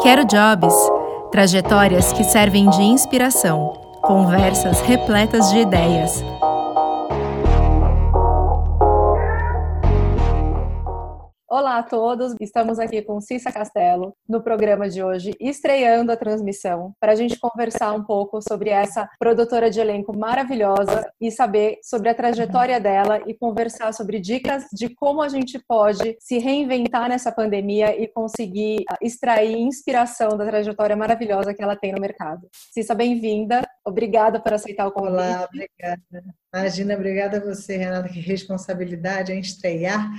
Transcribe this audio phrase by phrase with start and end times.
[0.00, 0.74] Quero Jobs
[1.32, 6.24] trajetórias que servem de inspiração, conversas repletas de ideias.
[11.78, 16.92] Olá a todos, estamos aqui com Cissa Castelo no programa de hoje, estreando a transmissão,
[16.98, 22.08] para a gente conversar um pouco sobre essa produtora de elenco maravilhosa e saber sobre
[22.08, 27.30] a trajetória dela e conversar sobre dicas de como a gente pode se reinventar nessa
[27.30, 32.48] pandemia e conseguir ah, extrair inspiração da trajetória maravilhosa que ela tem no mercado.
[32.74, 33.62] Cissa, bem-vinda.
[33.86, 35.12] Obrigada por aceitar o convite.
[35.12, 36.34] Olá, obrigada.
[36.54, 40.10] Imagina, obrigada a você, Renata, que responsabilidade em estrear.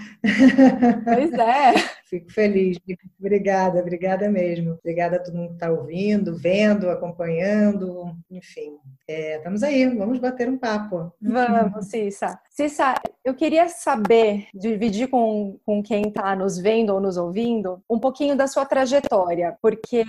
[1.03, 1.73] Pois é.
[2.09, 2.77] Fico feliz.
[3.19, 4.73] Obrigada, obrigada mesmo.
[4.79, 8.77] Obrigada a todo mundo que está ouvindo, vendo, acompanhando, enfim.
[9.07, 11.13] É, estamos aí, vamos bater um papo.
[11.21, 12.39] Vamos, Cissa.
[12.49, 17.99] Cissa, eu queria saber, dividir com, com quem está nos vendo ou nos ouvindo, um
[17.99, 20.01] pouquinho da sua trajetória, porque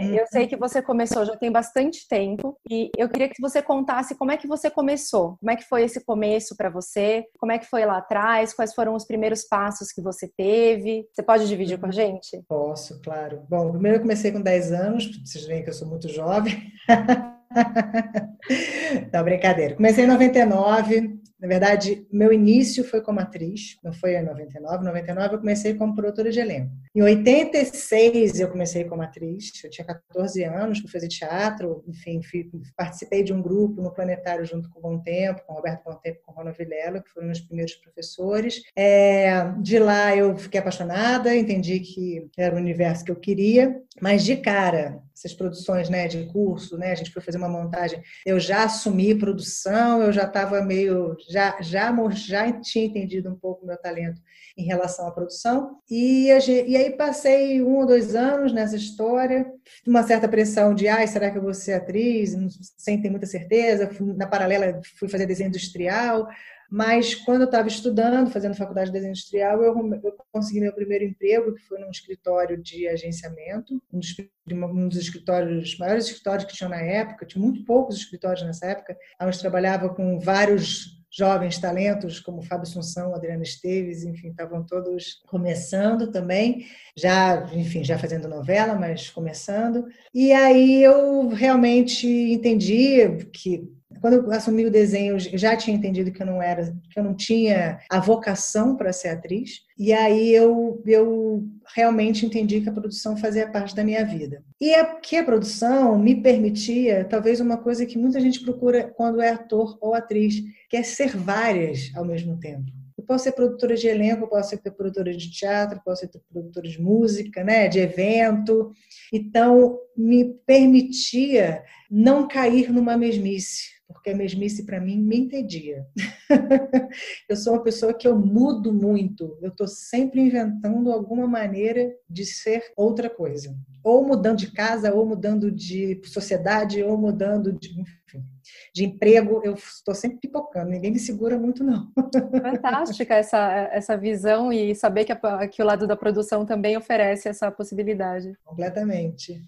[0.00, 0.14] uhum.
[0.14, 4.14] eu sei que você começou já tem bastante tempo e eu queria que você contasse
[4.14, 7.58] como é que você começou, como é que foi esse começo para você, como é
[7.58, 11.06] que foi lá atrás, quais foram os primeiros passos que você teve.
[11.12, 12.42] Você pode dividir com a gente?
[12.48, 13.42] Posso, claro.
[13.48, 16.72] Bom, primeiro eu comecei com 10 anos, vocês veem que eu sou muito jovem.
[19.12, 19.74] Não, brincadeira.
[19.74, 24.82] Comecei em 99, na verdade, meu início foi como atriz, não foi em 99.
[24.82, 26.72] Em 99 eu comecei como produtora de elenco.
[26.94, 32.50] Em 86 eu comecei como atriz, eu tinha 14 anos, fui fazer teatro, enfim, fui,
[32.76, 35.94] participei de um grupo no Planetário junto com o Bom Tempo, com o Roberto Bom
[35.94, 38.62] Tempo com o Rona Vilela, que foram meus primeiros professores.
[38.76, 44.24] É, de lá eu fiquei apaixonada, entendi que era o universo que eu queria, mas
[44.24, 48.38] de cara, essas produções né, de curso, né, a gente foi fazer uma montagem, eu
[48.38, 53.66] já assumi produção, eu já estava meio já, já, já tinha entendido um pouco o
[53.66, 54.20] meu talento
[54.56, 55.78] em relação à produção.
[55.88, 56.28] E,
[56.66, 59.46] e aí passei um ou dois anos nessa história,
[59.86, 62.36] uma certa pressão de, ai, será que eu vou ser atriz?
[62.76, 63.88] Sem ter muita certeza.
[64.16, 66.28] Na paralela, fui fazer desenho industrial.
[66.70, 69.74] Mas quando eu estava estudando, fazendo faculdade de desenho industrial, eu,
[70.04, 74.14] eu, consegui meu primeiro emprego, que foi num escritório de agenciamento, um dos,
[74.50, 78.96] um dos escritórios, maiores escritórios que tinha na época, tinha muito poucos escritórios nessa época,
[79.20, 86.12] onde trabalhava com vários jovens talentos como Fábio Assunção, Adriana Esteves, enfim, estavam todos começando
[86.12, 89.86] também, já, enfim, já fazendo novela, mas começando.
[90.12, 96.12] E aí eu realmente entendi que quando eu assumi o desenho, eu já tinha entendido
[96.12, 99.60] que eu não era, que eu não tinha a vocação para ser atriz.
[99.78, 101.44] E aí eu, eu
[101.74, 104.42] realmente entendi que a produção fazia parte da minha vida.
[104.60, 109.20] E é que a produção me permitia, talvez uma coisa que muita gente procura quando
[109.20, 112.66] é ator ou atriz, que é ser várias ao mesmo tempo.
[112.96, 116.68] Eu posso ser produtora de elenco, eu posso ser produtora de teatro, posso ser produtora
[116.68, 118.72] de música, né, de evento.
[119.12, 125.84] Então, me permitia não cair numa mesmice porque a mesmice para mim me entedia.
[127.28, 132.24] eu sou uma pessoa que eu mudo muito, eu estou sempre inventando alguma maneira de
[132.24, 133.54] ser outra coisa.
[133.82, 138.24] Ou mudando de casa, ou mudando de sociedade, ou mudando de, enfim,
[138.72, 141.90] de emprego, eu estou sempre pipocando, ninguém me segura muito, não.
[142.42, 147.28] Fantástica essa, essa visão e saber que, a, que o lado da produção também oferece
[147.28, 148.32] essa possibilidade.
[148.44, 149.40] Completamente.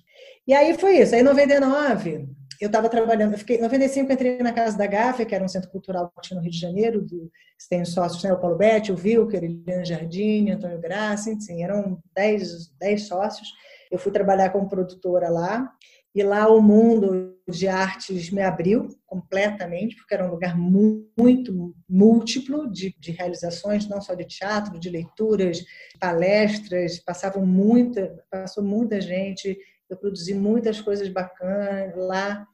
[0.47, 1.15] E aí foi isso.
[1.15, 2.29] Aí, em 99,
[2.61, 5.49] eu estava trabalhando, eu fiquei, em 95 entrei na Casa da Gávea, que era um
[5.49, 7.31] centro cultural que no Rio de Janeiro, do,
[7.71, 12.69] tem sócios, né, o Paulo Betti, o Wilker, Eliane Jardim, Antônio Graça, enfim, eram 10,
[12.79, 13.49] 10 sócios.
[13.91, 15.73] Eu fui trabalhar como produtora lá,
[16.15, 22.71] e lá o mundo de artes me abriu completamente, porque era um lugar muito múltiplo
[22.71, 25.65] de, de realizações, não só de teatro, de leituras,
[26.01, 29.57] palestras, passavam muita, passou muita gente,
[29.93, 32.47] eu produzi muitas coisas bacanas lá.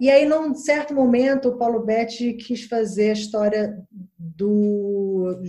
[0.00, 3.76] E aí, num certo momento, o Paulo Betti quis fazer a história
[4.16, 5.40] do,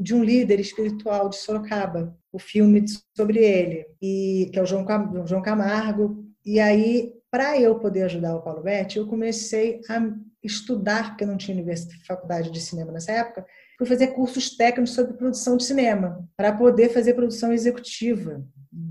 [0.00, 4.86] de um líder espiritual de Sorocaba, o filme sobre ele, e, que é o João,
[5.26, 6.24] João Camargo.
[6.44, 10.00] E aí, para eu poder ajudar o Paulo Betti, eu comecei a
[10.42, 11.62] estudar, porque eu não tinha
[12.06, 13.44] faculdade de cinema nessa época,
[13.76, 18.42] fui fazer cursos técnicos sobre produção de cinema, para poder fazer produção executiva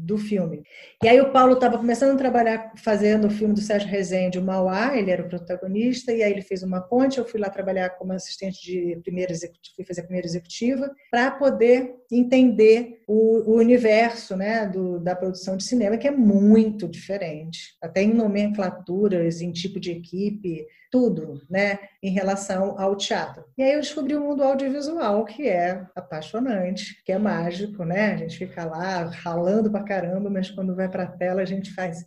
[0.06, 0.64] do filme.
[1.04, 4.44] E aí o Paulo estava começando a trabalhar fazendo o filme do Sérgio Rezende, o
[4.44, 7.90] Mauá, ele era o protagonista, e aí ele fez uma ponte, eu fui lá trabalhar
[7.90, 13.58] como assistente de primeira executiva, fui fazer a primeira executiva, para poder entender o, o
[13.58, 19.52] universo né, do, da produção de cinema, que é muito diferente, até em nomenclaturas, em
[19.52, 23.44] tipo de equipe, tudo, né, em relação ao teatro.
[23.58, 28.14] E aí eu descobri o mundo audiovisual, que é apaixonante, que é mágico, né?
[28.14, 31.74] A gente fica lá ralando para caramba, mas quando vai para a tela a gente
[31.74, 32.06] faz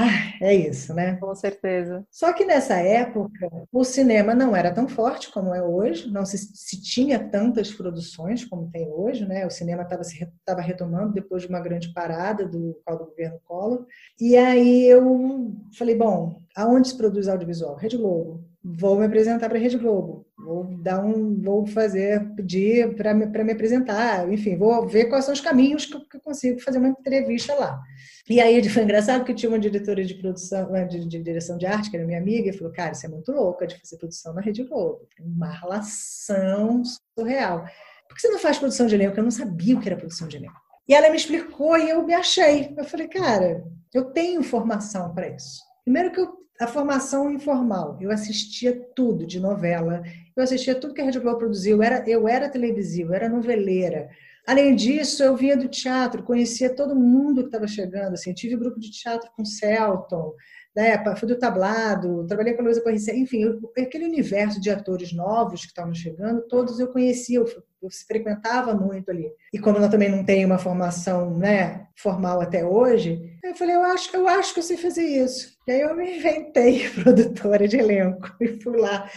[0.00, 1.16] ah, é isso, né?
[1.16, 2.06] Com certeza.
[2.08, 6.38] Só que nessa época, o cinema não era tão forte como é hoje, não se,
[6.38, 9.44] se tinha tantas produções como tem hoje, né?
[9.44, 13.86] O cinema estava se tava retomando depois de uma grande parada do, do governo Collor.
[14.20, 17.74] E aí eu falei, bom, aonde se produz audiovisual?
[17.74, 22.94] Rede Globo vou me apresentar para a Rede Globo, vou dar um, vou fazer, pedir
[22.96, 26.60] para me, me apresentar, enfim, vou ver quais são os caminhos que eu, que consigo
[26.60, 27.80] fazer uma entrevista lá.
[28.28, 31.90] E aí foi engraçado porque tinha uma diretora de produção, de, de, direção de arte,
[31.90, 34.40] que era minha amiga, e falou, cara, isso é muito louca de fazer produção na
[34.40, 36.82] Rede Globo, uma relação
[37.16, 37.64] surreal.
[38.08, 39.18] Por que você não faz produção de elenco?
[39.18, 40.60] Eu não sabia o que era produção de elenco.
[40.88, 42.74] E ela me explicou e eu me achei.
[42.76, 43.62] Eu falei, cara,
[43.92, 45.60] eu tenho formação para isso.
[45.84, 47.96] Primeiro que eu a formação informal.
[48.00, 50.02] Eu assistia tudo de novela,
[50.36, 53.28] eu assistia tudo que a Rede Globo produziu, eu era, eu era televisiva, eu era
[53.28, 54.08] noveleira.
[54.46, 58.14] Além disso, eu vinha do teatro, conhecia todo mundo que estava chegando.
[58.14, 60.34] Assim, tive grupo de teatro com Celton,
[60.74, 65.12] né, fui do tablado, trabalhei com a Luísa Corricê, enfim, eu, aquele universo de atores
[65.12, 67.46] novos que estavam chegando, todos eu conhecia, eu,
[67.82, 69.28] eu frequentava muito ali.
[69.52, 73.82] E como eu também não tenho uma formação né, formal até hoje, eu falei, eu
[73.82, 75.57] acho, eu acho que eu sei fazer isso.
[75.68, 79.08] E aí eu me inventei produtora de elenco e fui lá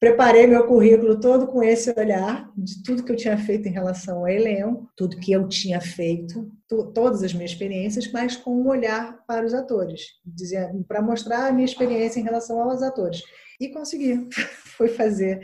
[0.00, 4.18] Preparei meu currículo todo com esse olhar de tudo que eu tinha feito em relação
[4.18, 6.48] ao elenco, tudo que eu tinha feito,
[6.94, 10.02] todas as minhas experiências, mas com um olhar para os atores,
[10.86, 13.24] para mostrar a minha experiência em relação aos atores.
[13.60, 14.28] E consegui.
[14.78, 15.40] Fui fazer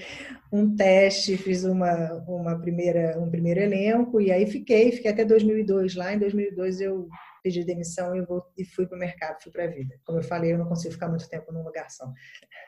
[0.53, 5.97] um teste, fiz uma, uma primeira, um primeiro elenco e aí fiquei, fiquei até 2002
[5.97, 6.15] lá.
[6.15, 7.09] Em 2002 eu
[7.45, 10.01] pedi demissão e, vou, e fui para o mercado, fui para a vida.
[10.03, 12.11] Como eu falei, eu não consigo ficar muito tempo num lugar só.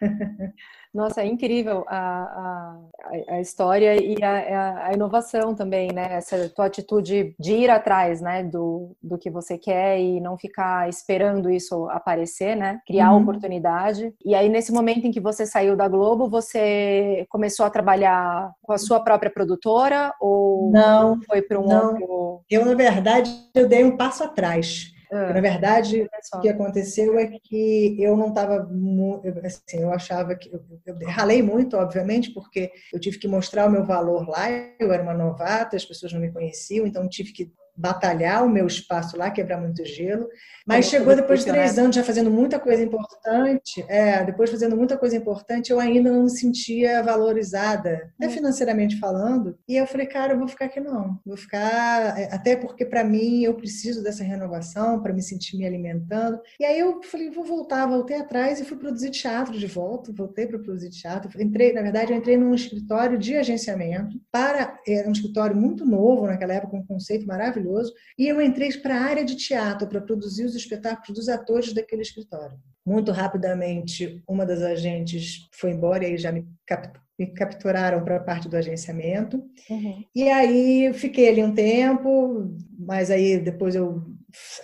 [0.97, 6.15] Nossa, é incrível a, a, a história e a, a, inovação também, né?
[6.15, 8.43] Essa tua atitude de ir atrás, né?
[8.43, 12.81] Do, do que você quer e não ficar esperando isso aparecer, né?
[12.87, 13.21] Criar uhum.
[13.21, 14.15] oportunidade.
[14.25, 18.73] E aí, nesse momento em que você saiu da Globo, você começou a trabalhar com
[18.73, 21.89] a sua própria produtora ou não, foi para um não.
[21.89, 22.41] outro?
[22.49, 24.96] Eu, na verdade, eu dei um passo atrás.
[25.11, 28.69] Ah, na verdade, o que aconteceu é que eu não estava.
[29.45, 30.53] Assim, eu achava que.
[30.53, 34.51] Eu, eu, ralei muito, obviamente, porque eu tive que mostrar o meu valor lá.
[34.81, 38.67] Eu era uma novata, as pessoas não me conheciam, então tive que batalhar o meu
[38.67, 40.29] espaço lá, quebrar muito gelo.
[40.67, 44.97] Mas chegou depois de três anos já fazendo muita coisa importante, é, depois fazendo muita
[44.97, 48.31] coisa importante, eu ainda não me sentia valorizada, até hum.
[48.31, 49.57] financeiramente falando.
[49.69, 51.19] E eu falei, cara, eu vou ficar aqui não.
[51.25, 55.67] Vou ficar, é, até porque para mim eu preciso dessa renovação para me sentir me
[55.67, 56.41] alimentando.
[56.59, 60.47] E aí eu falei, vou voltar, voltei atrás e fui produzir teatro de volta, voltei
[60.47, 61.31] para produzir teatro.
[61.41, 66.27] Entrei, na verdade, eu entrei num escritório de agenciamento para era um escritório muito novo
[66.27, 67.66] naquela época, com um conceito maravilhoso,
[68.19, 72.03] e eu entrei para a área de teatro para produzir os espetáculos dos atores daquele
[72.03, 72.59] escritório.
[72.85, 78.17] Muito rapidamente, uma das agentes foi embora e aí já me, cap me capturaram para
[78.17, 79.43] a parte do agenciamento.
[79.71, 80.05] Uhum.
[80.15, 84.05] E aí fiquei ali um tempo, mas aí depois eu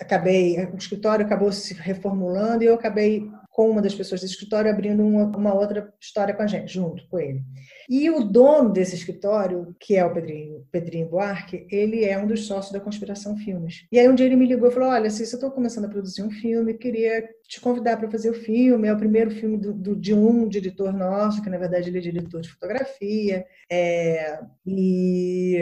[0.00, 4.70] acabei, o escritório acabou se reformulando e eu acabei com uma das pessoas do escritório
[4.70, 7.42] abrindo uma, uma, outra história com a gente, junto com ele.
[7.88, 12.46] E o dono desse escritório, que é o Pedrinho, Pedrinho Buarque, ele é um dos
[12.46, 13.86] sócios da Conspiração Filmes.
[13.92, 15.88] E aí um dia ele me ligou e falou: Olha, se eu estou começando a
[15.88, 18.88] produzir um filme, queria te convidar para fazer o filme.
[18.88, 22.00] É o primeiro filme do, do, de um diretor nosso, que na verdade ele é
[22.00, 23.44] diretor de fotografia.
[23.70, 25.58] É, e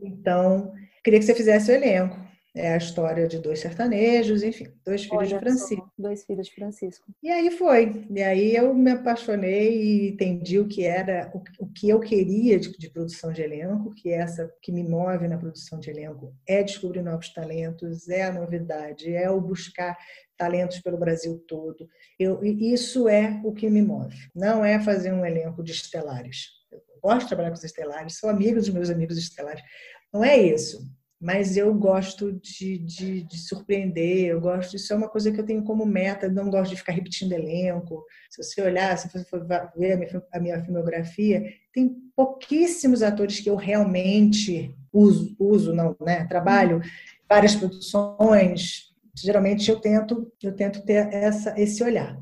[0.00, 0.72] então
[1.04, 2.16] queria que você fizesse o elenco.
[2.56, 5.92] É a história de dois sertanejos, enfim, dois filhos Olha, de Francisco.
[5.98, 7.04] Dois filhos de Francisco.
[7.22, 8.06] E aí foi.
[8.08, 12.58] E aí eu me apaixonei e entendi o que era, o, o que eu queria
[12.58, 16.34] de, de, produção de elenco, que é essa que me move na produção de elenco
[16.48, 19.94] é descobrir novos talentos, é a novidade, é o buscar
[20.34, 21.86] talentos pelo Brasil todo.
[22.18, 24.16] Eu, isso é o que me move.
[24.34, 26.46] Não é fazer um elenco de estelares.
[26.72, 29.62] Eu gosto de trabalhar com os estelares, sou amigo dos meus amigos estelares.
[30.10, 30.80] Não é isso
[31.26, 35.44] mas eu gosto de, de, de, surpreender, eu gosto, isso é uma coisa que eu
[35.44, 38.04] tenho como meta, não gosto de ficar repetindo elenco.
[38.30, 41.42] Se você olhar, se você for ver a minha, a minha filmografia,
[41.72, 46.24] tem pouquíssimos atores que eu realmente uso, uso não, né?
[46.26, 46.80] Trabalho
[47.28, 48.94] várias produções.
[49.12, 52.16] Geralmente eu tento, eu tento ter essa, esse olhar.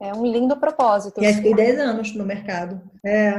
[0.00, 1.22] É um lindo propósito.
[1.22, 2.80] E aí fiquei 10 anos no mercado.
[3.04, 3.34] É,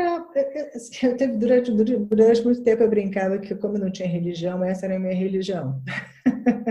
[0.00, 4.64] é, assim, eu teve, durante, durante muito tempo eu brincava que como não tinha religião,
[4.64, 5.80] essa era a minha religião.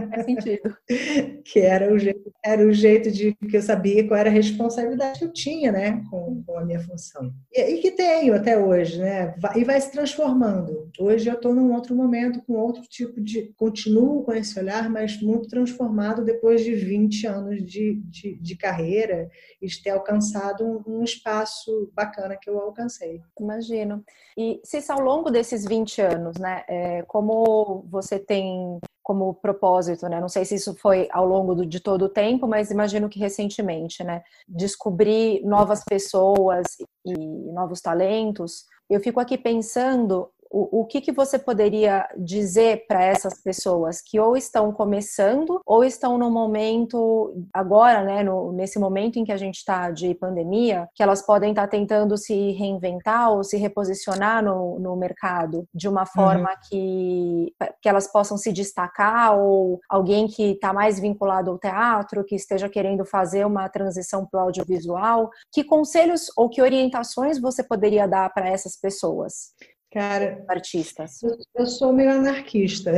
[0.10, 0.76] Faz sentido.
[1.46, 5.20] que era o jeito, era o jeito de que eu sabia qual era a responsabilidade
[5.20, 7.32] que eu tinha, né, com, com a minha função.
[7.52, 9.36] E, e, que tenho até hoje, né?
[9.56, 10.90] E vai se transformando.
[11.00, 13.54] Hoje eu estou num outro momento, com outro tipo de.
[13.56, 19.30] Continuo com esse olhar, mas muito transformado depois de 20 anos de, de, de carreira
[19.62, 23.13] e de ter alcançado um, um espaço bacana que eu alcancei.
[23.40, 24.04] Imagino.
[24.38, 30.22] E se ao longo desses 20 anos, né, é, como você tem como propósito, né?
[30.22, 33.20] Não sei se isso foi ao longo do, de todo o tempo, mas imagino que
[33.20, 34.24] recentemente, né?
[34.48, 36.66] Descobrir novas pessoas
[37.06, 37.14] e
[37.52, 38.66] novos talentos.
[38.90, 44.20] Eu fico aqui pensando o, o que, que você poderia dizer para essas pessoas que
[44.20, 49.38] ou estão começando ou estão no momento, agora, né, no, nesse momento em que a
[49.38, 54.44] gente está de pandemia, que elas podem estar tá tentando se reinventar ou se reposicionar
[54.44, 56.56] no, no mercado de uma forma uhum.
[56.70, 62.36] que, que elas possam se destacar ou alguém que está mais vinculado ao teatro, que
[62.36, 65.32] esteja querendo fazer uma transição para o audiovisual?
[65.52, 69.54] Que conselhos ou que orientações você poderia dar para essas pessoas?
[69.94, 71.22] Cara, artistas.
[71.56, 72.94] Eu sou meio anarquista.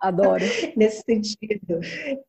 [0.00, 0.44] Adoro.
[0.76, 1.78] Nesse sentido,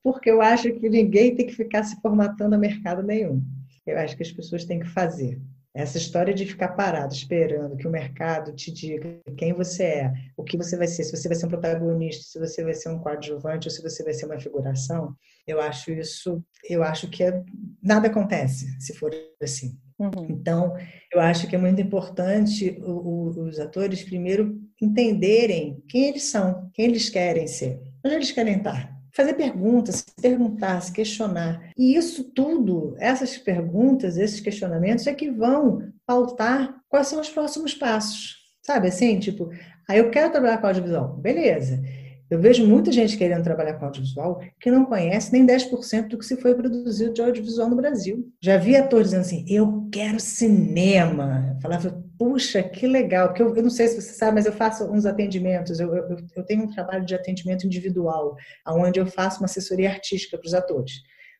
[0.03, 3.41] porque eu acho que ninguém tem que ficar se formatando a mercado nenhum.
[3.87, 5.41] Eu acho que as pessoas têm que fazer.
[5.73, 10.43] Essa história de ficar parado esperando que o mercado te diga quem você é, o
[10.43, 12.99] que você vai ser, se você vai ser um protagonista, se você vai ser um
[12.99, 15.13] coadjuvante ou se você vai ser uma figuração,
[15.45, 17.43] eu acho isso, eu acho que é,
[17.81, 19.11] nada acontece se for
[19.41, 19.75] assim.
[19.97, 20.27] Uhum.
[20.29, 20.75] Então,
[21.13, 26.69] eu acho que é muito importante o, o, os atores, primeiro, entenderem quem eles são,
[26.73, 28.93] quem eles querem ser, onde eles querem estar.
[29.13, 31.71] Fazer perguntas, se perguntar, se questionar.
[31.77, 37.73] E isso tudo, essas perguntas, esses questionamentos, é que vão pautar quais são os próximos
[37.73, 38.35] passos.
[38.61, 39.17] Sabe assim?
[39.19, 39.49] Tipo,
[39.87, 41.15] aí ah, eu quero trabalhar com audiovisual.
[41.15, 41.81] Beleza.
[42.29, 46.25] Eu vejo muita gente querendo trabalhar com audiovisual que não conhece nem 10% do que
[46.25, 48.27] se foi produzido de audiovisual no Brasil.
[48.41, 51.53] Já vi atores dizendo assim: eu quero cinema.
[51.55, 53.27] Eu falava, puxa, que legal.
[53.27, 55.79] Porque eu, eu, não sei se você sabe, mas eu faço uns atendimentos.
[55.79, 58.35] Eu, eu, eu tenho um trabalho de atendimento individual,
[58.67, 60.93] onde eu faço uma assessoria artística para os atores.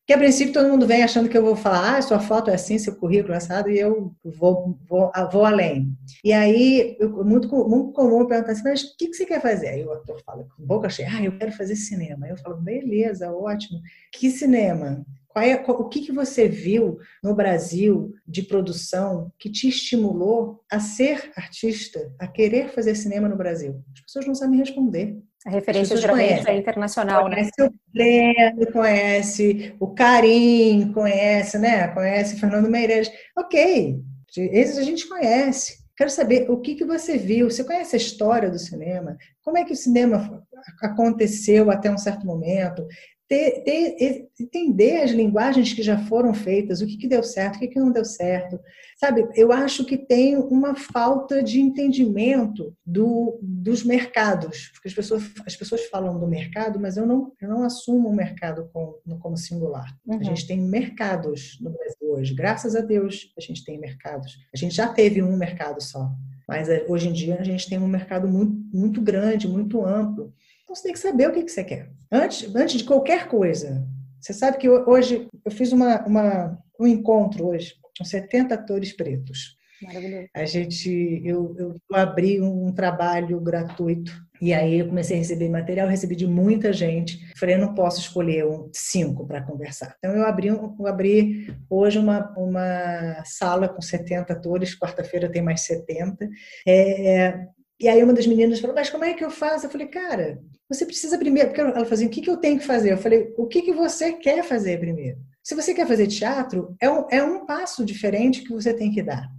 [0.05, 2.53] Que a princípio todo mundo vem achando que eu vou falar, ah, sua foto é
[2.53, 5.97] assim, seu currículo é assado, e eu vou, vou, vou além.
[6.23, 9.69] E aí, eu, muito, muito comum perguntar assim, mas o que, que você quer fazer?
[9.69, 12.27] Aí o ator fala com boca cheia, ah, eu quero fazer cinema.
[12.27, 13.79] Eu falo, beleza, ótimo.
[14.11, 15.03] Que cinema?
[15.37, 21.29] É, o que, que você viu no Brasil de produção que te estimulou a ser
[21.35, 23.83] artista, a querer fazer cinema no Brasil?
[23.93, 25.21] As pessoas não sabem responder.
[25.45, 26.55] A referência geralmente conhecem.
[26.55, 27.51] é internacional, conhece né?
[27.55, 31.87] Conhece o Breno, conhece o Karim, conhece, né?
[31.89, 33.11] Conhece Fernando Meirelles.
[33.37, 34.01] Ok,
[34.35, 35.85] esses a gente conhece.
[35.95, 37.49] Quero saber o que, que você viu.
[37.49, 39.15] Você conhece a história do cinema?
[39.43, 40.43] Como é que o cinema
[40.81, 42.85] aconteceu até um certo momento?
[43.27, 47.59] Ter, ter, entender as linguagens que já foram feitas, o que, que deu certo, o
[47.59, 48.59] que, que não deu certo.
[48.97, 55.23] Sabe, eu acho que tem uma falta de entendimento do, dos mercados, porque as pessoas,
[55.45, 59.37] as pessoas falam do mercado, mas eu não, eu não assumo o mercado como, como
[59.37, 59.97] singular.
[60.05, 60.19] Uhum.
[60.19, 64.37] A gente tem mercados no Brasil hoje, graças a Deus a gente tem mercados.
[64.53, 66.11] A gente já teve um mercado só,
[66.47, 70.31] mas eh, hoje em dia a gente tem um mercado muito, muito grande, muito amplo.
[70.75, 71.89] Então você tem que saber o que, que você quer.
[72.11, 73.87] Antes, antes de qualquer coisa.
[74.19, 79.55] Você sabe que hoje eu fiz uma, uma um encontro hoje com 70 atores pretos.
[79.81, 80.27] Maravilhoso.
[80.35, 85.87] A gente, eu, eu abri um trabalho gratuito e aí eu comecei a receber material,
[85.87, 87.19] recebi de muita gente.
[87.37, 89.95] Falei, eu não posso escolher um, cinco para conversar.
[89.97, 95.61] Então eu abri, eu abri hoje uma, uma sala com 70 atores, quarta-feira tem mais
[95.61, 96.27] 70.
[96.67, 97.47] É,
[97.79, 99.65] e aí uma das meninas falou, mas como é que eu faço?
[99.65, 102.65] Eu falei, cara, você precisa primeiro, porque ela fazia, o que, que eu tenho que
[102.65, 102.91] fazer?
[102.91, 105.19] Eu falei, o que, que você quer fazer primeiro?
[105.43, 109.03] Se você quer fazer teatro, é um, é um passo diferente que você tem que
[109.03, 109.29] dar.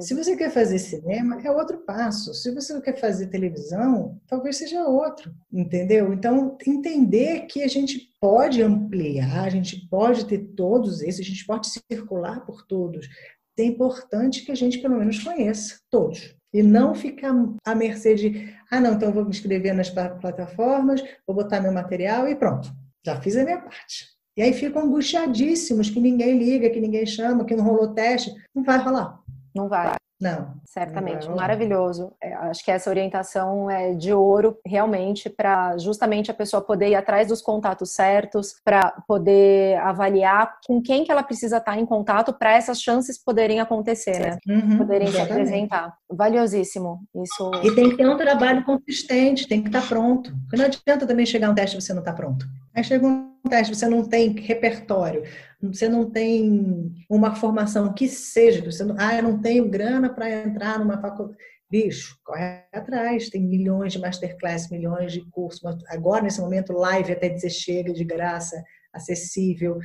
[0.00, 2.34] Se você quer fazer cinema, é outro passo.
[2.34, 6.12] Se você quer fazer televisão, talvez seja outro, entendeu?
[6.12, 11.46] Então, entender que a gente pode ampliar, a gente pode ter todos esses, a gente
[11.46, 13.08] pode circular por todos.
[13.56, 16.34] É importante que a gente, pelo menos, conheça todos.
[16.52, 17.32] E não ficar
[17.64, 21.72] à mercê de, ah, não, então eu vou me inscrever nas plataformas, vou botar meu
[21.72, 22.70] material e pronto,
[23.04, 24.12] já fiz a minha parte.
[24.36, 28.32] E aí ficam angustiadíssimos que ninguém liga, que ninguém chama, que não rolou teste.
[28.54, 29.18] Não vai rolar.
[29.54, 29.94] Não vai.
[30.22, 30.54] Não.
[30.64, 32.12] Certamente, não maravilhoso.
[32.22, 36.94] É, acho que essa orientação é de ouro, realmente, para justamente a pessoa poder ir
[36.94, 42.32] atrás dos contatos certos, para poder avaliar com quem que ela precisa estar em contato
[42.32, 44.38] para essas chances poderem acontecer, né?
[44.46, 45.26] Uhum, poderem exatamente.
[45.26, 45.94] se apresentar.
[46.08, 47.00] Valiosíssimo.
[47.16, 47.50] Isso.
[47.64, 50.32] E tem que ter um trabalho consistente, tem que estar pronto.
[50.42, 52.46] Porque não adianta também chegar um teste e você não está pronto.
[52.72, 55.24] Aí chega um teste, você não tem repertório,
[55.62, 60.30] você não tem uma formação que seja, você não, ah, eu não tenho grana para
[60.30, 61.38] entrar numa faculdade.
[61.70, 65.62] Bicho, corre atrás, tem milhões de masterclass, milhões de cursos.
[65.88, 69.78] Agora, nesse momento, live até dizer chega, de graça, acessível,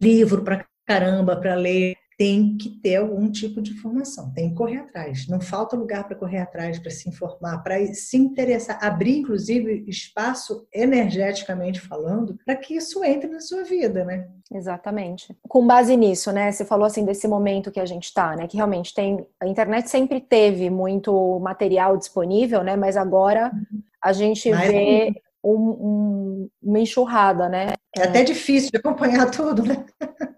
[0.00, 4.78] livro para caramba para ler tem que ter algum tipo de formação, tem que correr
[4.78, 5.28] atrás.
[5.28, 10.66] Não falta lugar para correr atrás, para se informar, para se interessar, abrir inclusive espaço
[10.72, 14.26] energeticamente falando, para que isso entre na sua vida, né?
[14.50, 15.36] Exatamente.
[15.46, 16.50] Com base nisso, né?
[16.50, 18.46] Você falou assim desse momento que a gente está, né?
[18.46, 22.76] Que realmente tem a internet sempre teve muito material disponível, né?
[22.76, 23.52] Mas agora
[24.02, 25.12] a gente vê
[25.44, 27.74] um, um, uma enxurrada, né?
[27.94, 29.84] É até difícil de acompanhar tudo, né?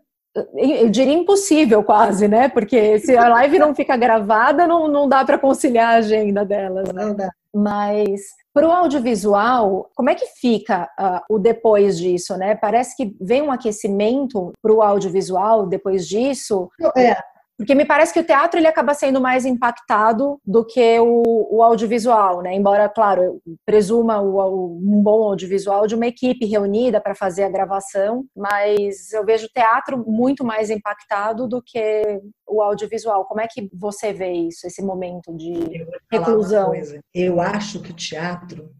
[0.55, 2.49] eu diria impossível quase, né?
[2.49, 6.93] Porque se a live não fica gravada, não, não dá para conciliar a agenda delas,
[6.93, 7.07] né?
[7.07, 7.31] Não dá.
[7.55, 8.21] Mas
[8.53, 12.55] para o audiovisual, como é que fica uh, o depois disso, né?
[12.55, 16.69] Parece que vem um aquecimento para o audiovisual depois disso.
[16.97, 17.17] É,
[17.59, 21.61] porque me parece que o teatro ele acaba sendo mais impactado do que o, o
[21.61, 22.55] audiovisual, né?
[22.55, 27.51] Embora, claro, presuma o, o, um bom audiovisual de uma equipe reunida para fazer a
[27.51, 33.25] gravação, mas eu vejo o teatro muito mais impactado do que o audiovisual.
[33.25, 36.73] Como é que você vê isso, esse momento de reclusão?
[37.13, 38.71] Eu acho que o teatro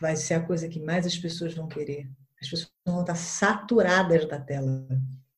[0.00, 2.08] vai ser a coisa que mais as pessoas vão querer.
[2.40, 4.86] As pessoas vão estar saturadas da tela,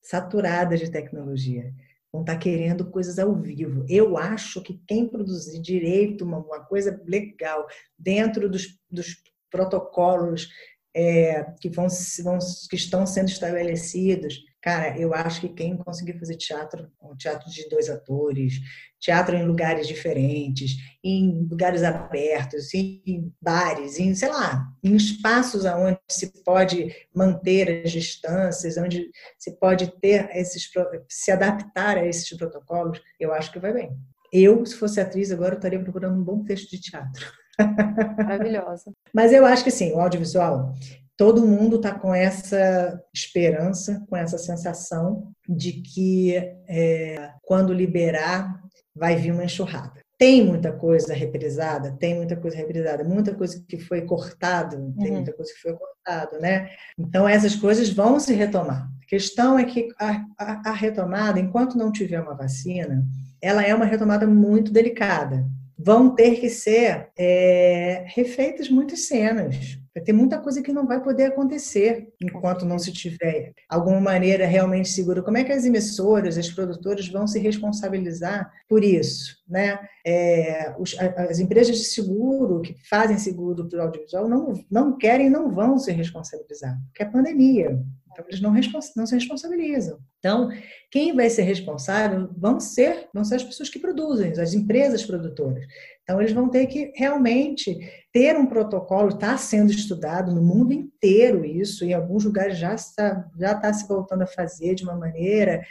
[0.00, 1.74] saturadas de tecnologia
[2.14, 3.84] vão estar tá querendo coisas ao vivo.
[3.88, 7.66] Eu acho que quem produzir direito, uma, uma coisa legal,
[7.98, 9.16] dentro dos, dos
[9.50, 10.48] protocolos
[10.94, 11.88] é, que, vão,
[12.22, 12.38] vão,
[12.70, 17.68] que estão sendo estabelecidos, Cara, eu acho que quem conseguir fazer teatro, um teatro de
[17.68, 18.54] dois atores,
[18.98, 25.98] teatro em lugares diferentes, em lugares abertos, em bares, em, sei lá, em espaços onde
[26.08, 30.66] se pode manter as distâncias, onde se pode ter esses,
[31.10, 33.90] se adaptar a esses protocolos, eu acho que vai bem.
[34.32, 37.30] Eu, se fosse atriz, agora eu estaria procurando um bom texto de teatro.
[38.16, 38.94] Maravilhosa.
[39.12, 40.72] Mas eu acho que sim, o audiovisual
[41.16, 46.34] todo mundo está com essa esperança, com essa sensação de que
[46.68, 48.60] é, quando liberar
[48.94, 50.02] vai vir uma enxurrada.
[50.16, 54.94] Tem muita coisa reprisada, tem muita coisa reprisada, muita coisa que foi cortado, uhum.
[54.96, 56.70] tem muita coisa que foi cortado, né?
[56.98, 58.88] Então essas coisas vão se retomar.
[59.02, 63.04] A questão é que a, a, a retomada, enquanto não tiver uma vacina,
[63.42, 65.44] ela é uma retomada muito delicada.
[65.76, 71.00] Vão ter que ser é, refeitas muitas cenas, Vai ter muita coisa que não vai
[71.00, 75.22] poder acontecer enquanto não se tiver alguma maneira realmente segura.
[75.22, 79.36] Como é que as emissoras, as produtoras vão se responsabilizar por isso?
[79.48, 79.78] Né?
[80.04, 85.30] É, os, as empresas de seguro que fazem seguro para o audiovisual não, não querem
[85.30, 87.80] não vão se responsabilizar, porque é pandemia.
[88.14, 88.54] Então, eles não,
[88.96, 89.98] não se responsabilizam.
[90.18, 90.48] Então,
[90.90, 95.66] quem vai ser responsável vão ser, vão ser as pessoas que produzem, as empresas produtoras.
[96.02, 97.76] Então, eles vão ter que realmente
[98.12, 103.28] ter um protocolo, está sendo estudado no mundo inteiro isso, em alguns lugares já está,
[103.38, 105.62] já está se voltando a fazer de uma maneira.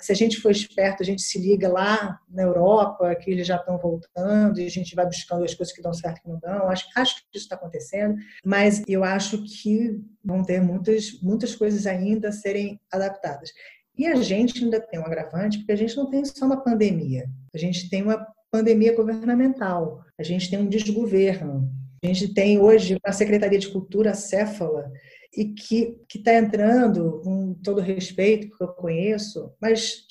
[0.00, 3.56] Se a gente for esperto, a gente se liga lá na Europa, que eles já
[3.56, 6.38] estão voltando, e a gente vai buscando as coisas que dão certo e que não
[6.38, 6.68] dão.
[6.68, 11.86] Acho, acho que isso está acontecendo, mas eu acho que vão ter muitas, muitas coisas
[11.86, 13.50] ainda a serem adaptadas.
[13.96, 17.28] E a gente ainda tem um agravante, porque a gente não tem só uma pandemia,
[17.54, 21.70] a gente tem uma pandemia governamental, a gente tem um desgoverno,
[22.02, 24.90] a gente tem hoje uma Secretaria de Cultura céfala
[25.36, 30.06] e que está entrando, com todo respeito, porque eu conheço, mas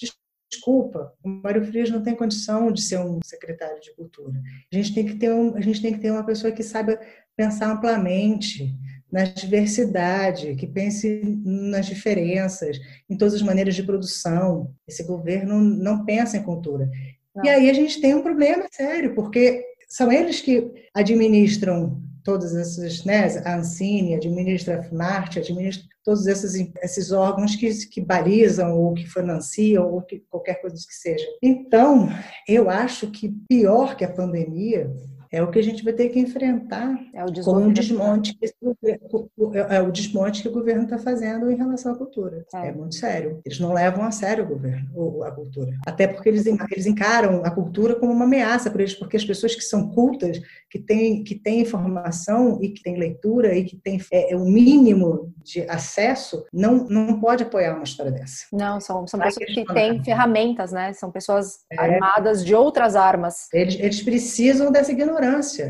[0.50, 4.42] desculpa, o Mário Frias não tem condição de ser um secretário de cultura.
[4.72, 7.00] A gente tem que ter, um, a gente tem que ter uma pessoa que saiba
[7.36, 8.76] pensar amplamente
[9.12, 12.80] na diversidade, que pense nas diferenças,
[13.10, 14.74] em todas as maneiras de produção.
[14.88, 16.90] Esse governo não pensa em cultura.
[17.36, 17.46] Não.
[17.46, 23.04] E aí a gente tem um problema sério, porque são eles que administram todas essas,
[23.04, 28.94] né, a Ancine, administra a FUNARTE, administra todos esses, esses órgãos que, que balizam ou
[28.94, 31.26] que financiam ou que, qualquer coisa que seja.
[31.42, 32.10] Então,
[32.48, 34.92] eu acho que pior que a pandemia
[35.32, 38.46] é o que a gente vai ter que enfrentar é o com um desmonte que,
[38.84, 42.46] é, é o desmonte que o governo está fazendo em relação à cultura.
[42.54, 42.68] É.
[42.68, 42.72] é.
[42.74, 43.40] muito sério.
[43.46, 45.72] Eles não levam a sério o governo, a cultura.
[45.86, 49.56] Até porque eles, eles encaram a cultura como uma ameaça para eles, porque as pessoas
[49.56, 54.02] que são cultas, que têm, que têm informação e que têm leitura e que têm
[54.12, 58.46] é, o mínimo de acesso, não, não pode apoiar uma história dessa.
[58.52, 60.92] Não, são, são pessoas que têm ferramentas, né?
[60.94, 61.80] São pessoas é.
[61.80, 63.48] armadas de outras armas.
[63.54, 65.21] Eles, eles precisam dessa ignorância.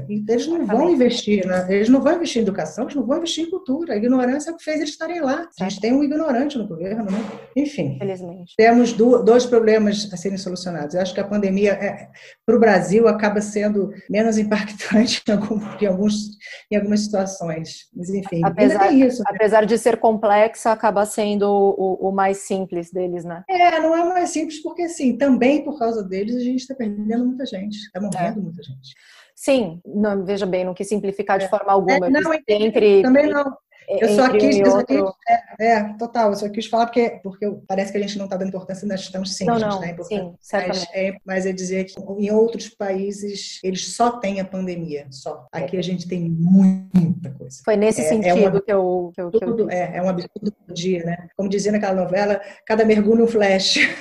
[0.10, 1.66] Eles não vão investir, né?
[1.70, 3.94] eles não vão investir em educação, eles não vão investir em cultura.
[3.94, 5.48] A ignorância é o que fez eles estarem lá.
[5.60, 7.20] A gente tem um ignorante no governo, né?
[7.56, 7.98] Enfim.
[8.00, 8.54] Felizmente.
[8.58, 10.96] Temos dois problemas a serem solucionados.
[10.96, 12.08] Eu acho que a pandemia, é,
[12.46, 16.38] para o Brasil, acaba sendo menos impactante em, alguns,
[16.72, 17.90] em algumas situações.
[17.96, 19.24] Mas, enfim, apesar, isso.
[19.26, 23.44] Apesar de ser complexa, acaba sendo o, o mais simples deles, né?
[23.50, 27.26] É, não é mais simples porque, assim, também por causa deles a gente está perdendo
[27.26, 28.44] muita gente, está morrendo é.
[28.44, 28.96] muita gente.
[29.42, 31.48] Sim, não, veja bem, não quis simplificar de é.
[31.50, 32.06] forma alguma.
[32.06, 33.58] É, não, entre, também não.
[33.88, 37.92] Eu só quis, só quis é, é, total, eu só quis falar porque, porque parece
[37.92, 39.96] que a gente não está dando importância nas questões simples, não, não, né?
[40.04, 45.08] Sim, mas, é, mas é dizer que em outros países eles só têm a pandemia,
[45.10, 45.48] só.
[45.52, 47.62] Aqui a gente tem muita coisa.
[47.64, 50.10] Foi nesse é, sentido é um, que, eu, que, eu, que eu é, é um
[50.10, 51.28] absurdo por dia, né?
[51.36, 53.78] Como dizia naquela novela, cada mergulho um flash.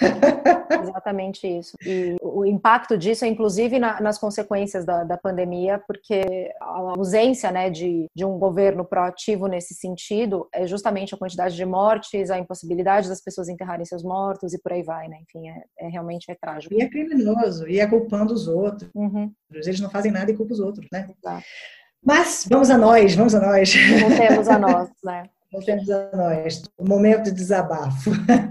[0.82, 1.76] Exatamente isso.
[1.84, 7.50] E o impacto disso é inclusive na, nas consequências da, da pandemia, porque a ausência
[7.50, 12.38] né, de, de um governo proativo nesse sentido é justamente a quantidade de mortes, a
[12.38, 15.18] impossibilidade das pessoas enterrarem seus mortos e por aí vai, né?
[15.22, 16.74] Enfim, é, é realmente é trágico.
[16.74, 18.90] E é criminoso, e é culpando os outros.
[18.94, 19.32] Uhum.
[19.52, 21.08] Eles não fazem nada e culpam os outros, né?
[21.18, 21.44] Exato.
[22.04, 23.74] Mas vamos a nós, vamos a nós.
[24.00, 25.24] Voltemos a nós, né?
[25.52, 26.62] Voltemos a nós.
[26.80, 28.10] Momento de desabafo.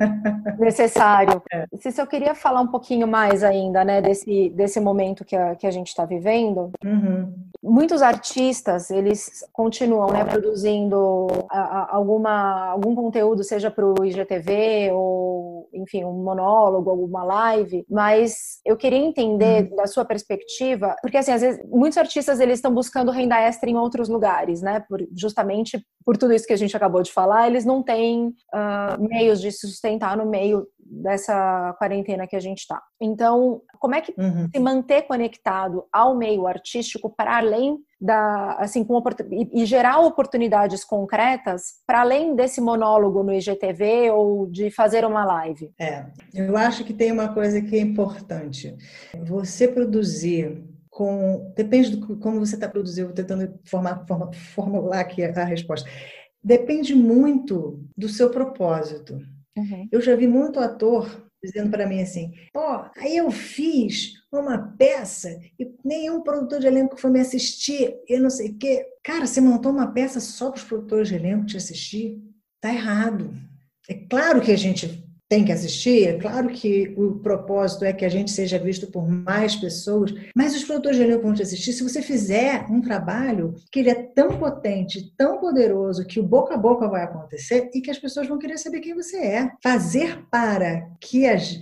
[0.59, 1.41] Necessário.
[1.51, 1.65] É.
[1.77, 5.65] Se eu queria falar um pouquinho mais ainda, né, desse, desse momento que a, que
[5.65, 6.71] a gente está vivendo.
[6.83, 7.33] Uhum.
[7.61, 14.91] Muitos artistas, eles continuam, né, produzindo a, a, alguma, algum conteúdo, seja para o IGTV
[14.93, 19.75] ou, enfim, um monólogo, alguma live, mas eu queria entender uhum.
[19.75, 23.75] da sua perspectiva, porque, assim, às vezes, muitos artistas, eles estão buscando renda extra em
[23.75, 27.65] outros lugares, né, por, justamente por tudo isso que a gente acabou de falar, eles
[27.65, 32.81] não têm uh, meios de se sustentar no meio dessa quarentena que a gente está.
[32.99, 34.47] Então, como é que uhum.
[34.53, 40.83] se manter conectado ao meio artístico para além da, assim, com e, e gerar oportunidades
[40.83, 45.71] concretas para além desse monólogo no IGTV ou de fazer uma live?
[45.79, 48.75] É, eu acho que tem uma coisa que é importante.
[49.25, 51.53] Você produzir com.
[51.55, 54.05] Depende de como você está produzindo, tentando formar,
[54.53, 55.89] formular aqui a resposta.
[56.43, 59.19] Depende muito do seu propósito.
[59.57, 59.87] Uhum.
[59.91, 62.61] Eu já vi muito ator dizendo para mim assim: pô,
[62.97, 68.29] aí eu fiz uma peça e nenhum produtor de elenco foi me assistir, e não
[68.29, 68.85] sei o quê.
[69.03, 72.21] Cara, você montou uma peça só para os produtores de elenco te assistir?
[72.61, 73.33] Tá errado.
[73.89, 76.07] É claro que a gente tem que assistir.
[76.07, 80.55] É claro que o propósito é que a gente seja visto por mais pessoas, mas
[80.55, 84.03] os produtores de elenco vão te assistir se você fizer um trabalho que ele é
[84.03, 88.27] tão potente, tão poderoso, que o boca a boca vai acontecer e que as pessoas
[88.27, 89.51] vão querer saber quem você é.
[89.61, 91.59] Fazer para que as.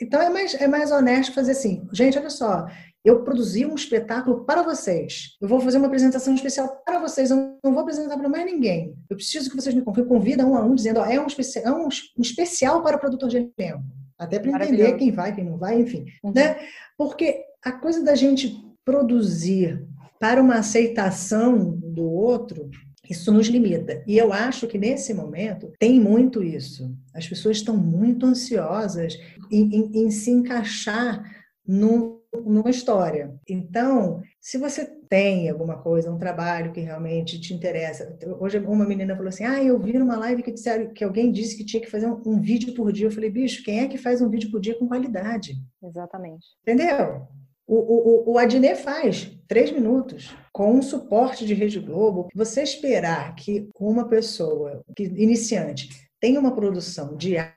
[0.00, 2.68] Então é mais, é mais honesto fazer assim, gente, olha só,
[3.04, 5.36] eu produzi um espetáculo para vocês.
[5.40, 7.30] Eu vou fazer uma apresentação especial para vocês.
[7.30, 8.94] Eu não vou apresentar para mais ninguém.
[9.08, 11.72] Eu preciso que vocês me convidem um a um, dizendo: ó, é, um especial, é
[11.72, 13.84] um, um especial para produtor de elenco.
[14.18, 16.04] Até para entender quem vai, quem não vai, enfim.
[16.24, 16.32] Uhum.
[16.34, 16.58] Né?
[16.96, 18.52] Porque a coisa da gente
[18.84, 19.86] produzir
[20.18, 22.68] para uma aceitação do outro,
[23.08, 24.02] isso nos limita.
[24.06, 26.92] E eu acho que nesse momento tem muito isso.
[27.14, 29.16] As pessoas estão muito ansiosas
[29.50, 31.22] em, em, em se encaixar
[31.66, 33.34] num numa história.
[33.48, 38.18] Então, se você tem alguma coisa, um trabalho que realmente te interessa.
[38.38, 41.56] Hoje uma menina falou assim: "Ah, eu vi numa live que disseram que alguém disse
[41.56, 43.06] que tinha que fazer um, um vídeo por dia".
[43.06, 45.54] Eu falei: "Bicho, quem é que faz um vídeo por dia com qualidade?".
[45.82, 46.46] Exatamente.
[46.62, 47.26] Entendeu?
[47.66, 52.28] O, o, o Adnet faz três minutos com um suporte de Rede Globo.
[52.34, 57.54] Você esperar que uma pessoa que iniciante tenha uma produção diária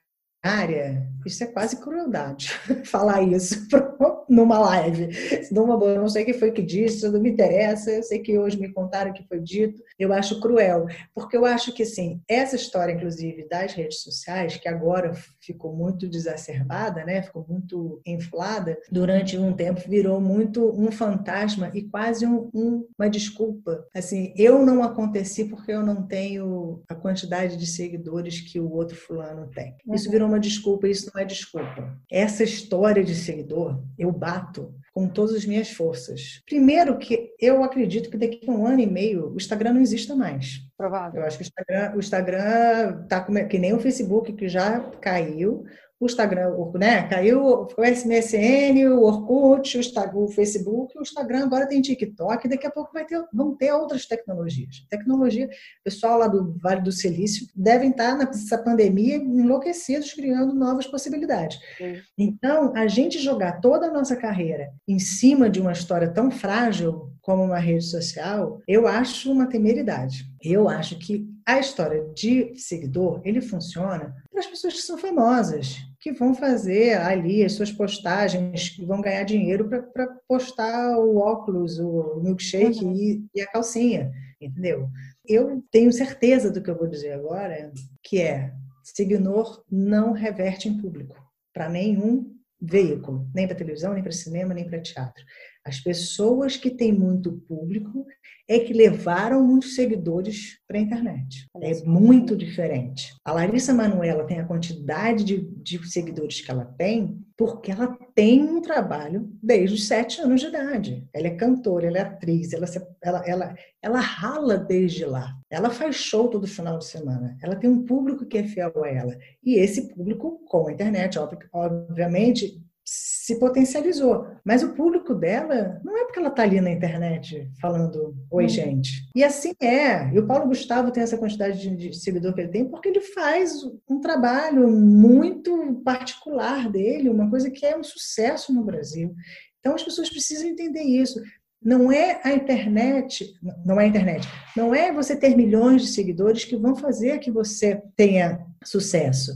[1.28, 2.50] isso é quase crueldade
[2.86, 3.68] falar isso
[4.30, 5.10] numa live.
[5.52, 8.60] Numa, eu não sei quem foi que disse, não me interessa, eu sei que hoje
[8.60, 12.94] me contaram que foi dito, eu acho cruel, porque eu acho que assim, essa história,
[12.94, 17.22] inclusive, das redes sociais, que agora ficou muito desacerbada, né?
[17.22, 23.10] ficou muito inflada, durante um tempo virou muito um fantasma e quase um, um, uma
[23.10, 23.86] desculpa.
[23.94, 28.96] Assim, eu não aconteci porque eu não tenho a quantidade de seguidores que o outro
[28.96, 29.76] fulano tem.
[29.94, 30.12] Isso uhum.
[30.12, 31.97] virou uma desculpa, isso não é desculpa.
[32.10, 36.41] Essa história de seguidor, eu bato com todas as minhas forças.
[36.45, 40.15] Primeiro que eu acredito que daqui a um ano e meio o Instagram não exista
[40.15, 40.60] mais.
[40.78, 41.21] Provável.
[41.21, 45.63] Eu acho que o Instagram, o Instagram tá que nem o Facebook que já caiu,
[46.02, 47.08] o Instagram, né?
[47.08, 52.66] Caiu o MSN, o Orkut, o, Instagram, o Facebook, o Instagram agora tem TikTok, daqui
[52.66, 54.84] a pouco vai ter, vão ter outras tecnologias.
[54.90, 60.88] Tecnologia, o pessoal lá do Vale do Silício devem estar nessa pandemia enlouquecidos, criando novas
[60.88, 61.60] possibilidades.
[61.78, 62.02] Sim.
[62.18, 67.12] Então, a gente jogar toda a nossa carreira em cima de uma história tão frágil
[67.22, 70.26] como uma rede social, eu acho uma temeridade.
[70.44, 75.78] Eu acho que a história de seguidor, ele funciona para as pessoas que são famosas,
[76.02, 81.78] que vão fazer ali as suas postagens, que vão ganhar dinheiro para postar o óculos,
[81.78, 82.96] o milkshake uhum.
[82.96, 84.12] e, e a calcinha,
[84.42, 84.90] entendeu?
[85.24, 87.72] Eu tenho certeza do que eu vou dizer agora,
[88.04, 88.52] que é
[88.84, 91.16] seguidor não reverte em público
[91.54, 95.24] para nenhum veículo, nem para televisão, nem para cinema, nem para teatro.
[95.63, 98.06] As pessoas que têm muito público
[98.47, 101.47] é que levaram muitos seguidores para a internet.
[101.62, 103.13] É muito diferente.
[103.24, 108.43] A Larissa Manuela tem a quantidade de, de, seguidores que ela tem porque ela tem
[108.43, 111.08] um trabalho desde os sete anos de idade.
[111.13, 112.65] Ela é cantora, ela é atriz, ela,
[113.02, 115.34] ela, ela, ela rala desde lá.
[115.50, 117.38] Ela faz show todo final de semana.
[117.41, 119.17] Ela tem um público que é fiel a ela.
[119.43, 121.17] E esse público, com a internet,
[121.52, 124.28] obviamente, se potencializou.
[124.44, 128.50] Mas o público dela não é porque ela está ali na internet falando oi, hum.
[128.50, 129.10] gente.
[129.15, 130.12] E assim é.
[130.13, 133.02] E o Paulo Gustavo tem essa quantidade de, de seguidor que ele tem porque ele
[133.02, 133.54] faz
[133.89, 139.15] um trabalho muito particular dele, uma coisa que é um sucesso no Brasil.
[139.60, 141.22] Então as pessoas precisam entender isso.
[141.63, 146.44] Não é a internet, não é a internet, não é você ter milhões de seguidores
[146.44, 149.32] que vão fazer que você tenha sucesso.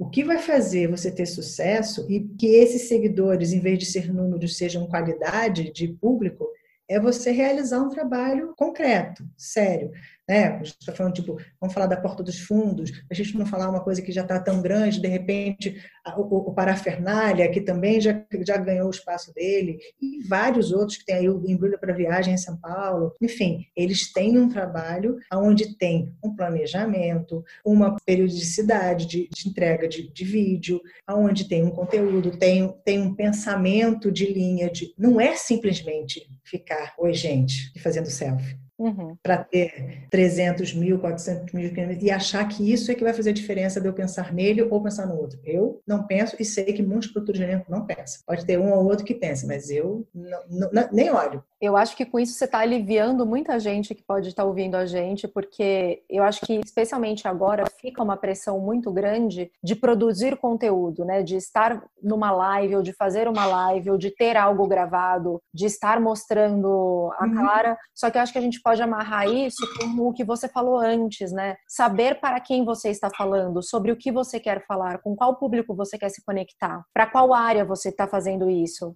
[0.00, 4.10] O que vai fazer você ter sucesso e que esses seguidores, em vez de ser
[4.10, 6.48] números, sejam qualidade de público,
[6.88, 9.90] é você realizar um trabalho concreto, sério.
[10.30, 10.46] Né?
[10.46, 13.68] A gente está falando, tipo, vamos falar da porta dos fundos, a gente não falar
[13.68, 15.82] uma coisa que já está tão grande, de repente,
[16.16, 21.04] o, o, Parafernália, que também já, já ganhou o espaço dele, e vários outros que
[21.04, 23.12] tem aí o Embrulha para Viagem em São Paulo.
[23.20, 30.12] Enfim, eles têm um trabalho onde tem um planejamento, uma periodicidade de, de entrega de,
[30.12, 35.34] de vídeo, onde tem um conteúdo, tem, tem um pensamento de linha, de não é
[35.34, 39.16] simplesmente ficar, oi gente, fazendo selfie uhum.
[39.22, 43.34] para ter 300 mil, 400 mil e achar que isso é que vai fazer a
[43.34, 45.38] diferença de eu pensar nele ou pensar no outro.
[45.44, 48.22] Eu não penso e sei que muitos produtores de elenco não pensam.
[48.26, 51.44] Pode ter um ou outro que pense, mas eu não, não, nem olho.
[51.60, 54.76] Eu acho que com isso você está aliviando muita gente que pode estar tá ouvindo
[54.76, 60.36] a gente, porque eu acho que especialmente agora fica uma pressão muito grande de produzir
[60.38, 61.22] conteúdo, né?
[61.22, 65.66] De estar numa live ou de fazer uma live ou de ter algo gravado, de
[65.66, 67.34] estar mostrando a uhum.
[67.34, 67.78] cara.
[67.94, 70.78] Só que eu acho que a gente pode amarrar isso com o que você falou
[70.78, 71.56] antes, né?
[71.66, 75.74] Saber para quem você está falando, sobre o que você quer falar, com qual público
[75.74, 78.94] você quer se conectar, para qual área você está fazendo isso.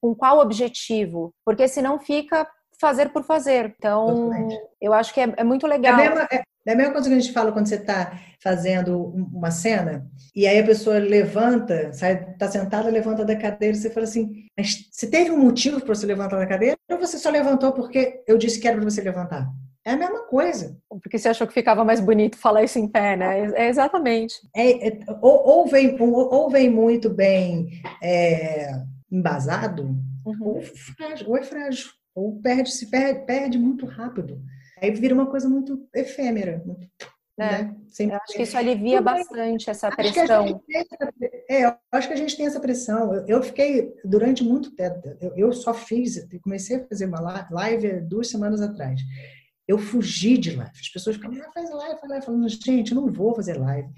[0.00, 1.34] Com qual objetivo?
[1.44, 2.46] Porque senão fica
[2.80, 3.74] fazer por fazer.
[3.76, 4.30] Então,
[4.80, 5.98] eu acho que é, é muito legal.
[5.98, 8.20] É a, mesma, é, é a mesma coisa que a gente fala quando você está
[8.42, 8.98] fazendo
[9.32, 13.90] uma cena e aí a pessoa levanta, sai, está sentada, levanta da cadeira e você
[13.90, 17.30] fala assim: mas você teve um motivo para você levantar da cadeira ou você só
[17.30, 19.48] levantou porque eu disse que era para você levantar?
[19.84, 20.76] É a mesma coisa.
[21.02, 23.50] Porque você achou que ficava mais bonito falar isso em pé, né?
[23.54, 24.34] É exatamente.
[24.54, 27.70] É, é ou, ou, vem, ou, ou, vem muito bem
[28.02, 28.70] é,
[29.10, 29.84] embasado,
[30.26, 30.36] uhum.
[30.40, 34.38] ou, frágil, ou é frágil, ou perde, se perde, perde muito rápido.
[34.82, 36.62] Aí vira uma coisa muito efêmera.
[36.64, 36.86] Muito,
[37.38, 37.62] é.
[37.62, 37.76] Né?
[38.00, 40.62] Eu acho que isso alivia bastante essa pressão.
[40.68, 41.12] Essa,
[41.48, 43.14] é, eu acho que a gente tem essa pressão.
[43.14, 48.00] Eu, eu fiquei durante muito tempo, eu, eu, só fiz, comecei a fazer uma live
[48.00, 49.00] duas semanas atrás.
[49.66, 50.72] Eu fugi de live.
[50.80, 52.26] As pessoas ficam, ah, faz live, faz live.
[52.26, 53.88] Falando, gente, eu não vou fazer live.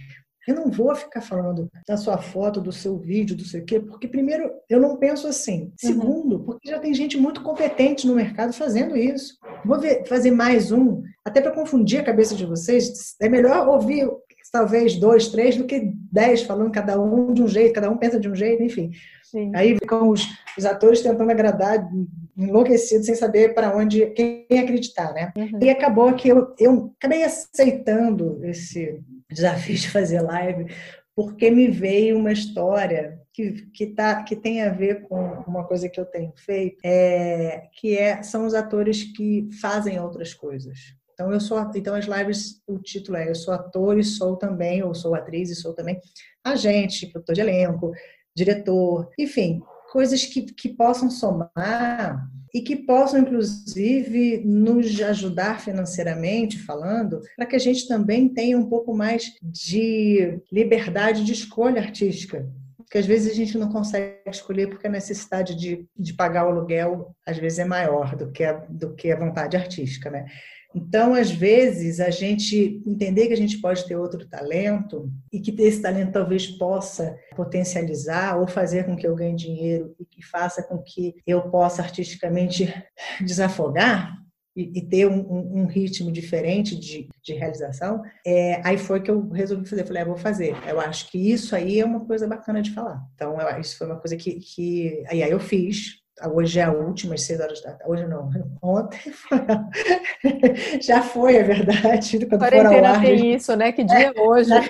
[0.49, 3.81] Eu não vou ficar falando da sua foto, do seu vídeo, do sei o quê,
[3.81, 5.65] porque, primeiro, eu não penso assim.
[5.65, 5.73] Uhum.
[5.77, 9.39] Segundo, porque já tem gente muito competente no mercado fazendo isso.
[9.65, 13.15] Vou ver, fazer mais um, até para confundir a cabeça de vocês.
[13.21, 14.09] É melhor ouvir
[14.53, 18.19] talvez dois, três, do que dez falando cada um de um jeito, cada um pensa
[18.19, 18.91] de um jeito, enfim.
[19.23, 19.53] Sim.
[19.55, 20.27] Aí ficam os,
[20.59, 21.89] os, atores tentando agradar,
[22.37, 25.33] enlouquecidos, sem saber para onde, quem acreditar, né?
[25.37, 25.61] Uhum.
[25.63, 29.01] E acabou que eu, eu acabei aceitando esse
[29.33, 30.73] desafio de fazer live,
[31.15, 35.89] porque me veio uma história que, que, tá, que tem a ver com uma coisa
[35.89, 40.79] que eu tenho feito, é, que é, são os atores que fazem outras coisas.
[41.13, 44.83] Então, eu sou, então as lives, o título é Eu sou ator e sou também,
[44.83, 46.01] ou sou atriz e sou também
[46.43, 47.93] agente, produtor de elenco,
[48.35, 49.61] diretor, enfim,
[49.93, 57.57] coisas que, que possam somar e que possam, inclusive, nos ajudar financeiramente falando, para que
[57.57, 62.49] a gente também tenha um pouco mais de liberdade de escolha artística.
[62.77, 66.51] Porque às vezes a gente não consegue escolher porque a necessidade de, de pagar o
[66.51, 70.27] aluguel às vezes é maior do que a, do que a vontade artística, né?
[70.75, 75.51] Então, às vezes, a gente entender que a gente pode ter outro talento e que
[75.63, 80.63] esse talento talvez possa potencializar ou fazer com que eu ganhe dinheiro e que faça
[80.63, 82.73] com que eu possa artisticamente
[83.21, 84.21] desafogar,
[84.57, 89.29] e, ter um, um, um, ritmo diferente de, de realização, é, aí foi que eu
[89.31, 89.87] resolvi fazer.
[89.87, 90.57] Falei, ah, vou fazer.
[90.67, 93.01] Eu acho que isso aí é uma coisa bacana de falar.
[93.15, 96.00] Então, eu, isso foi uma coisa que, que aí, aí eu fiz.
[96.33, 97.85] Hoje é a última, às seis horas da tarde.
[97.87, 98.31] Hoje não,
[98.63, 99.39] ontem foi.
[100.81, 102.19] já foi, é verdade.
[102.27, 103.73] Quando Quarentena tem isso, né?
[103.73, 104.49] Que dia é hoje?
[104.49, 104.69] Já,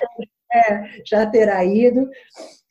[0.53, 2.09] é, já terá ido.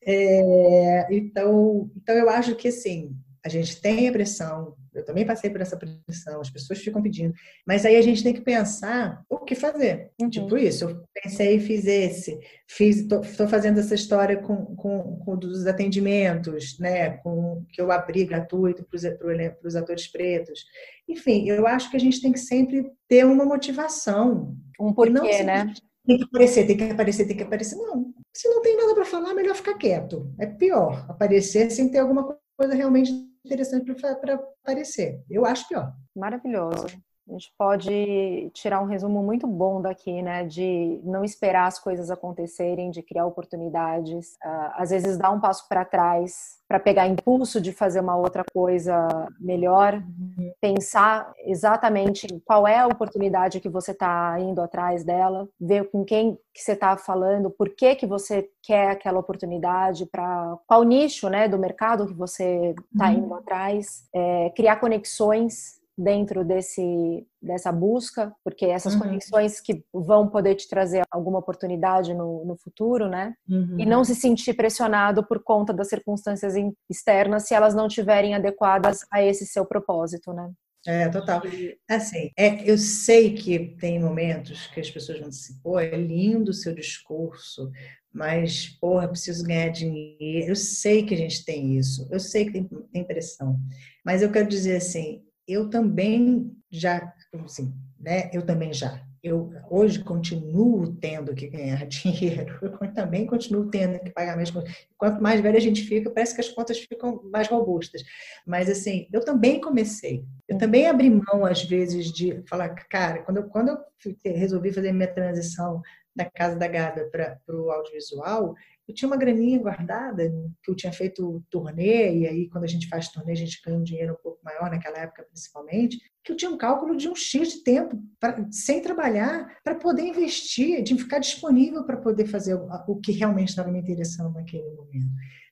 [0.07, 5.51] É, então, então, eu acho que, assim, a gente tem a pressão, eu também passei
[5.51, 7.35] por essa pressão, as pessoas ficam pedindo,
[7.67, 10.11] mas aí a gente tem que pensar o que fazer.
[10.21, 10.29] Uhum.
[10.29, 15.37] Tipo isso, eu pensei e fiz esse, fiz, estou fazendo essa história com, com, com
[15.37, 20.65] dos atendimentos, né, com que eu abri gratuito para os atores pretos.
[21.09, 24.57] Enfim, eu acho que a gente tem que sempre ter uma motivação.
[24.81, 25.73] Um porquê, né?
[26.07, 27.77] Tem que aparecer, tem que aparecer, tem que aparecer.
[27.77, 30.33] Não, se não tem nada para falar, melhor ficar quieto.
[30.39, 35.23] É pior aparecer sem ter alguma coisa realmente interessante para aparecer.
[35.29, 35.93] Eu acho pior.
[36.15, 36.87] Maravilhoso.
[37.29, 40.45] A gente pode tirar um resumo muito bom daqui, né?
[40.45, 45.69] De não esperar as coisas acontecerem, de criar oportunidades, uh, às vezes dar um passo
[45.69, 49.07] para trás para pegar impulso de fazer uma outra coisa
[49.41, 50.50] melhor, uhum.
[50.61, 56.39] Pensar exatamente qual é a oportunidade que você está indo atrás dela, ver com quem
[56.53, 61.49] que você está falando, por que que você quer aquela oportunidade, para qual nicho, né,
[61.49, 63.15] do mercado que você está uhum.
[63.15, 69.01] indo atrás, é, criar conexões dentro desse, dessa busca, porque essas uhum.
[69.01, 73.35] conexões que vão poder te trazer alguma oportunidade no, no futuro, né?
[73.49, 73.77] Uhum.
[73.79, 76.55] E não se sentir pressionado por conta das circunstâncias
[76.89, 80.51] externas se elas não estiverem adequadas a esse seu propósito, né?
[80.87, 81.43] É, total.
[81.87, 86.51] Assim, é, eu sei que tem momentos que as pessoas vão dizer, pô, é lindo
[86.51, 87.71] o seu discurso,
[88.11, 90.49] mas, porra, preciso ganhar dinheiro.
[90.49, 93.61] Eu sei que a gente tem isso, eu sei que tem, tem pressão.
[94.03, 97.13] Mas eu quero dizer assim, eu também já,
[97.45, 98.31] assim, né?
[98.33, 99.05] Eu também já.
[99.23, 104.75] Eu hoje continuo tendo que ganhar dinheiro, eu também continuo tendo que pagar minhas contas.
[104.97, 108.03] Quanto mais velha a gente fica, parece que as contas ficam mais robustas.
[108.47, 110.25] Mas, assim, eu também comecei.
[110.49, 113.79] Eu também abri mão, às vezes, de falar, cara, quando eu, quando eu
[114.25, 115.83] resolvi fazer minha transição
[116.17, 118.55] da casa da Gada para o audiovisual,
[118.91, 120.31] eu tinha uma graninha guardada,
[120.63, 123.79] que eu tinha feito turnê, e aí quando a gente faz turnê, a gente ganha
[123.79, 127.15] um dinheiro um pouco maior, naquela época principalmente, que eu tinha um cálculo de um
[127.15, 132.55] X de tempo, pra, sem trabalhar, para poder investir, de ficar disponível para poder fazer
[132.55, 135.09] o, o que realmente estava me interessando naquele momento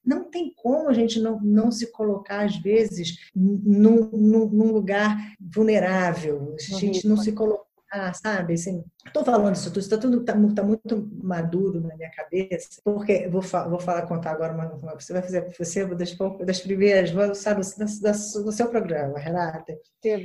[0.09, 5.15] não tem como a gente não, não se colocar, às vezes, num, num, num lugar
[5.39, 6.57] vulnerável.
[6.57, 8.55] A gente não se colocar ah, sabe?
[8.55, 13.29] Assim, estou falando isso tudo, está tudo tá, tá, muito maduro na minha cabeça, porque
[13.29, 18.45] vou, vou falar, contar agora uma, você vai fazer você das, das primeiras, sabe, do,
[18.45, 19.75] do seu programa, Renata.
[20.03, 20.23] Sim,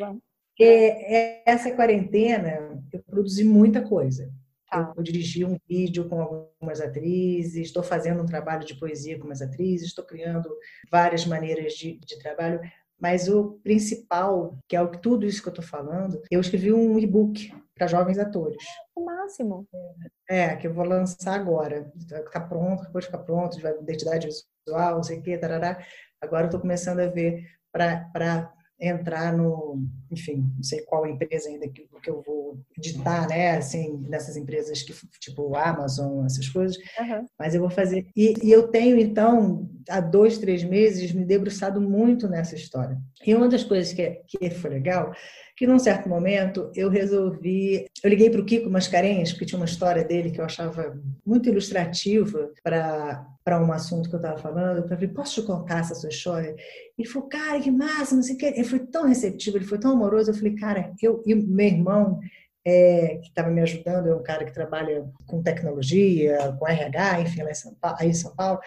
[0.59, 4.29] é, essa quarentena eu produzi muita coisa.
[4.71, 9.25] Eu, eu, dirigi um vídeo com algumas atrizes, estou fazendo um trabalho de poesia com
[9.25, 10.49] umas atrizes, estou criando
[10.91, 12.59] várias maneiras de, de trabalho.
[12.99, 16.97] Mas o principal, que é o, tudo isso que eu estou falando, eu escrevi um
[16.97, 18.63] e-book para jovens atores.
[18.95, 19.67] O máximo.
[20.29, 21.91] É, que eu vou lançar agora.
[21.97, 25.83] Está pronto, depois ficar pronto, identidade visual, não sei o quê, tarará.
[26.21, 31.67] Agora eu estou começando a ver para entrar no, enfim, não sei qual empresa ainda
[31.69, 37.25] que, que eu vou editar, né, assim, nessas empresas que, tipo Amazon, essas coisas, uhum.
[37.39, 38.07] mas eu vou fazer.
[38.15, 42.97] E, e, eu tenho, então, há dois, três meses, me debruçado muito nessa história.
[43.25, 45.13] E uma das coisas que, que foi legal
[45.63, 47.85] que num certo momento eu resolvi.
[48.03, 50.93] Eu liguei para o Kiko Mascarenhas, porque tinha uma história dele que eu achava
[51.25, 55.79] muito ilustrativa para para um assunto que eu estava falando, eu falei, posso te contar
[55.79, 56.55] essa sua história?
[56.97, 58.45] Ele falou, cara, que massa, não sei o que.
[58.45, 60.31] Ele foi tão receptivo, ele foi tão amoroso.
[60.31, 62.19] Eu falei, cara, eu e meu irmão,
[62.65, 67.43] é, que estava me ajudando, é um cara que trabalha com tecnologia, com RH, enfim,
[67.43, 68.59] lá em São Paulo, aí em São Paulo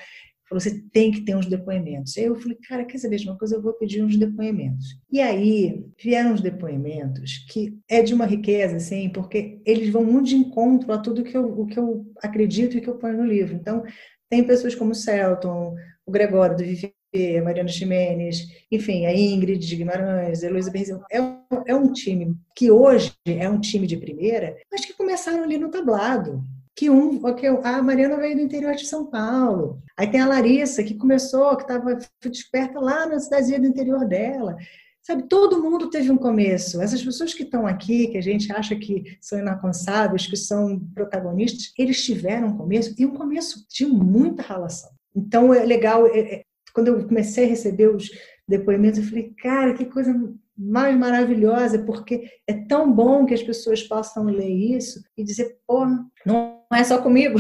[0.49, 2.17] falou, você tem que ter uns depoimentos.
[2.17, 3.57] Aí eu falei, cara, quer saber de uma coisa?
[3.57, 4.99] Eu vou pedir uns depoimentos.
[5.11, 10.29] E aí vieram uns depoimentos que é de uma riqueza, assim, porque eles vão muito
[10.29, 13.27] de encontro a tudo que eu, o que eu acredito e que eu ponho no
[13.27, 13.55] livro.
[13.55, 13.83] Então,
[14.29, 16.95] tem pessoas como o Celton, o Gregório do Vivi
[17.39, 21.03] a Mariana Ximenes, enfim, a Ingrid de Guimarães, a Heloísa Berzão.
[21.11, 21.19] É,
[21.67, 25.71] é um time que hoje é um time de primeira, mas que começaram ali no
[25.71, 26.45] tablado
[26.77, 29.83] que um, que a Mariana veio do interior de São Paulo.
[29.97, 34.59] Aí tem a Larissa, que começou, que estava desperta lá na cidadezinha do interior dela.
[35.03, 36.83] Sabe, todo mundo teve um começo.
[36.83, 41.73] Essas pessoas que estão aqui, que a gente acha que são inalcançáveis, que são protagonistas,
[41.79, 44.91] eles tiveram um começo e um começo de muita relação.
[45.15, 46.07] Então é legal.
[46.09, 46.43] É, é,
[46.75, 48.11] quando eu comecei a receber os
[48.47, 50.13] depoimentos, eu falei, cara, que coisa
[50.57, 55.85] mais maravilhosa, porque é tão bom que as pessoas possam ler isso e dizer, pô,
[56.25, 57.39] não é só comigo.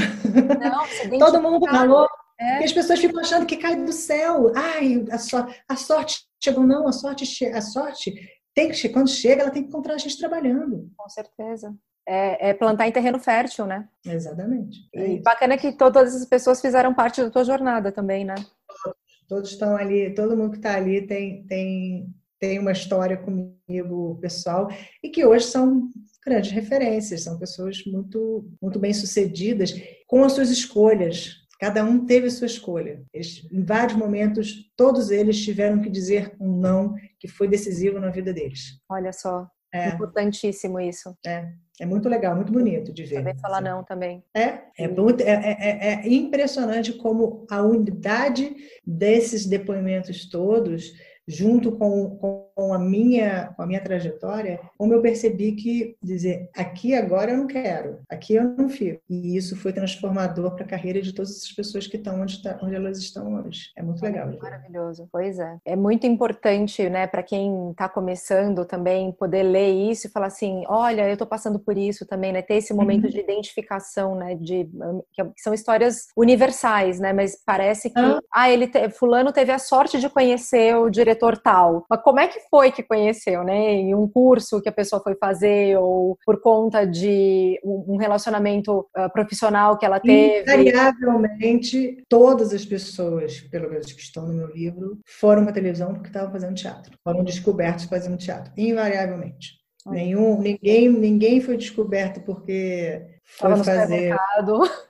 [0.60, 0.84] Não,
[1.18, 2.06] Todo mundo falou.
[2.38, 2.60] É.
[2.60, 4.52] E as pessoas ficam achando que cai do céu.
[4.54, 5.36] Ai, a, so,
[5.68, 6.66] a sorte chegou.
[6.66, 8.14] Não, a sorte, a sorte
[8.54, 10.90] tem que quando chega, ela tem que encontrar a gente trabalhando.
[10.96, 11.74] Com certeza.
[12.08, 13.88] É, é plantar em terreno fértil, né?
[14.04, 14.88] Exatamente.
[14.94, 18.34] É e bacana que todas as pessoas fizeram parte da tua jornada também, né?
[18.36, 18.98] Todos,
[19.28, 24.68] todos estão ali, todo mundo que está ali tem, tem, tem uma história comigo pessoal
[25.02, 25.90] e que hoje são
[26.24, 29.74] grandes referências, são pessoas muito, muito bem sucedidas
[30.06, 33.02] com as suas escolhas, Cada um teve sua escolha.
[33.12, 38.10] Eles, em vários momentos, todos eles tiveram que dizer um não que foi decisivo na
[38.10, 38.78] vida deles.
[38.90, 39.88] Olha só, é.
[39.88, 41.16] importantíssimo isso.
[41.26, 41.50] É.
[41.78, 43.16] É muito legal, muito bonito de ver.
[43.16, 43.68] Saber falar assim.
[43.68, 44.24] não também.
[44.34, 48.56] É, é, muito, é, é, é, impressionante como a unidade
[48.86, 50.92] desses depoimentos todos
[51.28, 56.94] junto com, com, a minha, com a minha trajetória, como eu percebi que dizer aqui
[56.94, 59.00] agora eu não quero, aqui eu não fico.
[59.08, 62.58] E isso foi transformador para a carreira de todas essas pessoas que estão onde, tá,
[62.62, 63.70] onde elas estão hoje.
[63.76, 64.30] É muito legal.
[64.40, 65.08] Maravilhoso.
[65.10, 65.56] Pois é.
[65.64, 70.64] É muito importante, né, para quem está começando também poder ler isso e falar assim,
[70.68, 73.10] olha, eu estou passando por isso também, né, ter esse momento uhum.
[73.10, 74.68] de identificação, né, de
[75.12, 79.58] que são histórias universais, né, mas parece que ah, ah ele te, fulano teve a
[79.58, 81.86] sorte de conhecer o diretor diretor tal.
[81.88, 83.72] Mas como é que foi que conheceu, né?
[83.74, 89.10] Em um curso que a pessoa foi fazer ou por conta de um relacionamento uh,
[89.12, 90.42] profissional que ela teve?
[90.42, 96.08] Invariavelmente, todas as pessoas, pelo menos que estão no meu livro, foram para televisão porque
[96.08, 96.96] estavam fazendo teatro.
[97.02, 98.52] Foram descobertos fazendo teatro.
[98.56, 99.56] Invariavelmente.
[99.86, 104.12] Nenhum, ninguém, ninguém foi descoberto porque foi fazer.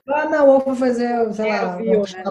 [0.07, 2.23] Ah, não, ou foi fazer, sei é, lá, viu, um, né?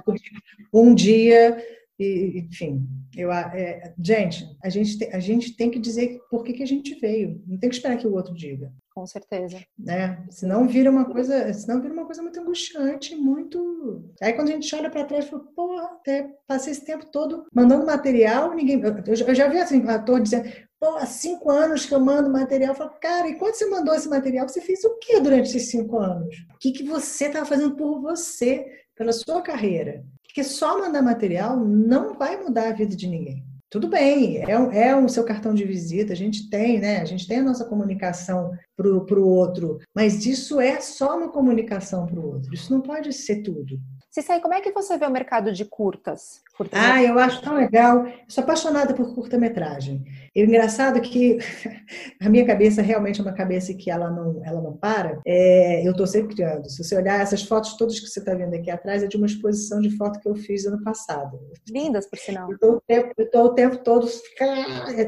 [0.73, 1.57] um dia
[1.99, 2.87] e, enfim,
[3.17, 6.67] eu, é, gente, a gente, tem, a gente tem que dizer por que, que a
[6.67, 7.43] gente veio.
[7.47, 8.71] Não tem que esperar que o outro diga.
[8.95, 9.59] Com certeza.
[9.79, 10.25] Né?
[10.31, 14.11] Senão vira uma coisa, senão vira uma coisa muito angustiante, muito.
[14.23, 17.87] Aí quando a gente olha para trás, fala, porra, até passei esse tempo todo mandando
[17.87, 18.81] material, ninguém.
[18.81, 22.73] Eu, eu já vi assim, ator dizendo, pô, há cinco anos que eu mando material.
[22.73, 25.71] Eu falo, cara, e quando você mandou esse material, você fez o que durante esses
[25.71, 26.35] cinco anos?
[26.55, 30.05] O que, que você estava fazendo por você, pela sua carreira?
[30.37, 33.43] Porque só mandar material não vai mudar a vida de ninguém.
[33.71, 34.51] Tudo bem, é,
[34.89, 37.01] é o seu cartão de visita, a gente tem, né?
[37.01, 38.87] A gente tem a nossa comunicação para
[39.19, 43.43] o outro, mas isso é só uma comunicação para o outro, isso não pode ser
[43.43, 43.81] tudo.
[44.17, 46.41] Cissei, como é que você vê o mercado de curtas?
[46.57, 48.07] curtas ah, eu acho tão legal.
[48.07, 50.03] Eu sou apaixonada por curta-metragem.
[50.35, 51.37] E o engraçado é que
[52.19, 55.21] a minha cabeça realmente é uma cabeça que ela não, ela não para.
[55.27, 56.71] É, eu estou sempre criando.
[56.71, 59.27] Se você olhar essas fotos todas que você está vendo aqui atrás, é de uma
[59.27, 61.39] exposição de foto que eu fiz ano passado.
[61.69, 62.49] Lindas, por sinal.
[62.51, 64.09] Eu estou o tempo todo,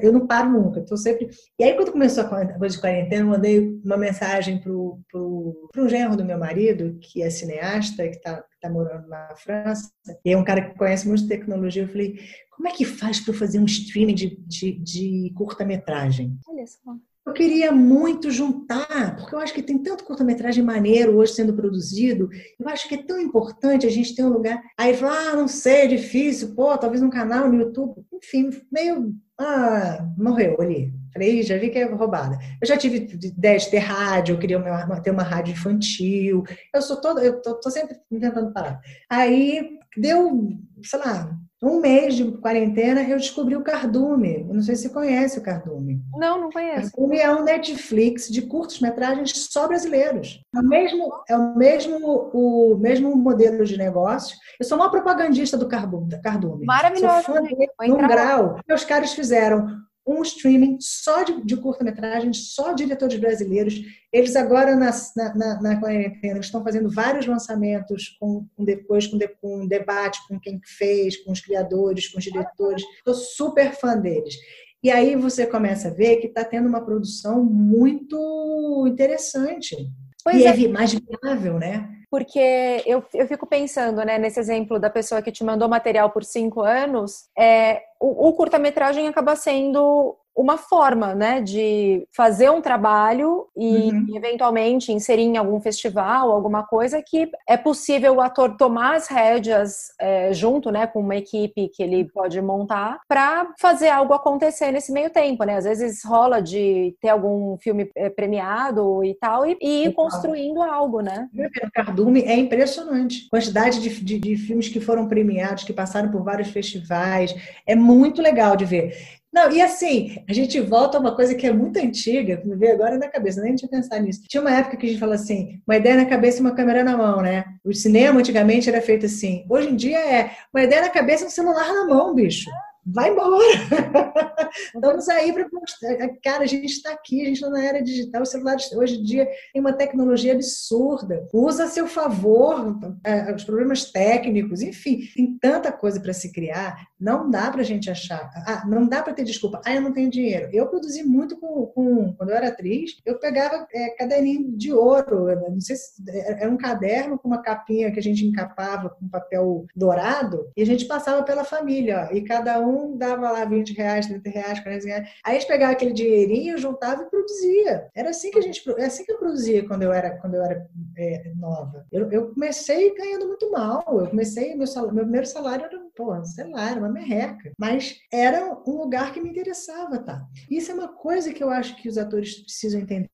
[0.03, 0.81] eu não paro nunca.
[0.81, 1.31] Estou sempre.
[1.59, 2.29] E aí, quando começou a
[2.59, 7.31] coisa de quarentena, eu mandei uma mensagem para um genro do meu marido, que é
[7.31, 9.91] cineasta, que está está morando na França,
[10.25, 11.83] e é um cara que conhece muito tecnologia.
[11.83, 12.19] Eu falei,
[12.51, 16.37] como é que faz para fazer um streaming de, de, de curta-metragem?
[16.47, 16.97] Olha só.
[17.29, 22.31] Eu queria muito juntar, porque eu acho que tem tanto curta-metragem maneiro hoje sendo produzido.
[22.59, 24.59] Eu acho que é tão importante a gente ter um lugar.
[24.79, 28.03] Aí falou: ah, não sei, é difícil, pô, talvez um canal no YouTube.
[28.15, 29.15] Enfim, meio.
[29.39, 30.91] Ah, morreu ali.
[31.13, 32.39] Falei, já vi que é roubada.
[32.63, 34.59] Eu já tive ideia de ter rádio, eu queria
[35.03, 36.45] ter uma rádio infantil.
[36.75, 38.81] Eu sou toda, eu tô, tô sempre tentando parar.
[39.11, 40.51] Aí deu,
[40.83, 44.47] sei lá, um mês de quarentena, eu descobri o Cardume.
[44.49, 46.01] Eu não sei se você conhece o Cardume.
[46.15, 46.93] Não, não conheço.
[46.93, 50.41] Cardume é um Netflix de curtos-metragens só brasileiros.
[50.55, 54.37] É o mesmo, é o mesmo, o mesmo modelo de negócio.
[54.61, 56.65] Eu sou uma propagandista do Cardume.
[56.65, 57.25] Maravilhoso.
[57.25, 58.61] Sou fã dele num grau.
[58.73, 59.67] Os caras fizeram
[60.09, 63.75] um streaming só de, de curta-metragem, só diretores brasileiros.
[64.11, 64.91] Eles agora, na,
[65.35, 70.27] na, na quarentena, estão fazendo vários lançamentos com, com depois com, de, com um debate
[70.27, 72.83] com quem fez, com os criadores, com os diretores.
[72.99, 74.35] Estou super fã deles.
[74.83, 79.77] E aí você começa a ver que está tendo uma produção muito interessante.
[80.25, 80.65] Pois e é.
[80.65, 81.87] é mais viável, né?
[82.11, 86.25] Porque eu, eu fico pensando, né, nesse exemplo da pessoa que te mandou material por
[86.25, 93.49] cinco anos, é, o, o curta-metragem acaba sendo uma forma, né, de fazer um trabalho
[93.57, 94.07] e uhum.
[94.15, 99.93] eventualmente inserir em algum festival, alguma coisa que é possível o ator tomar as rédeas
[100.01, 104.93] é, junto, né, com uma equipe que ele pode montar para fazer algo acontecer nesse
[104.93, 105.57] meio tempo, né?
[105.57, 110.63] Às vezes rola de ter algum filme é, premiado e tal e, e ir construindo
[110.63, 111.29] algo, né?
[111.35, 113.29] O Cardume é impressionante.
[113.29, 117.35] Quantidade de, de, de filmes que foram premiados, que passaram por vários festivais,
[117.67, 119.18] é muito legal de ver.
[119.33, 122.73] Não, e assim, a gente volta a uma coisa que é muito antiga, me veio
[122.73, 124.23] agora na cabeça, nem tinha pensado nisso.
[124.27, 126.83] Tinha uma época que a gente fala assim, uma ideia na cabeça e uma câmera
[126.83, 127.45] na mão, né?
[127.65, 129.45] O cinema antigamente era feito assim.
[129.49, 132.51] Hoje em dia é uma ideia na cabeça e um celular na mão, bicho
[132.93, 133.45] vai embora.
[134.75, 136.09] Estamos aí para mostrar.
[136.23, 138.23] Cara, a gente está aqui, a gente está na era digital.
[138.23, 141.29] Os celulares hoje em dia tem uma tecnologia absurda.
[141.33, 146.87] Usa a seu favor é, os problemas técnicos, enfim, tem tanta coisa para se criar.
[146.99, 148.31] Não dá para a gente achar.
[148.47, 149.61] Ah, não dá para ter desculpa.
[149.65, 150.49] Ah, eu não tenho dinheiro.
[150.53, 155.27] Eu produzi muito com, com quando eu era atriz, eu pegava é, caderninho de ouro.
[155.51, 159.67] Não sei se era um caderno com uma capinha que a gente encapava com papel
[159.77, 162.09] dourado e a gente passava pela família.
[162.11, 165.09] Ó, e cada um um dava lá 20 reais, 30 reais, 40 reais.
[165.25, 167.89] Aí a gente pegava aquele dinheirinho, juntava e produzia.
[167.95, 170.43] Era assim que a gente, é assim que eu produzia quando eu era, quando eu
[170.43, 170.67] era
[170.97, 171.87] é, nova.
[171.91, 173.85] Eu, eu, comecei ganhando muito mal.
[173.89, 177.53] Eu comecei, meu, salário, meu primeiro salário era, pô, sei lá, era uma merreca.
[177.59, 180.27] Mas era um lugar que me interessava, tá?
[180.51, 183.09] Isso é uma coisa que eu acho que os atores precisam entender.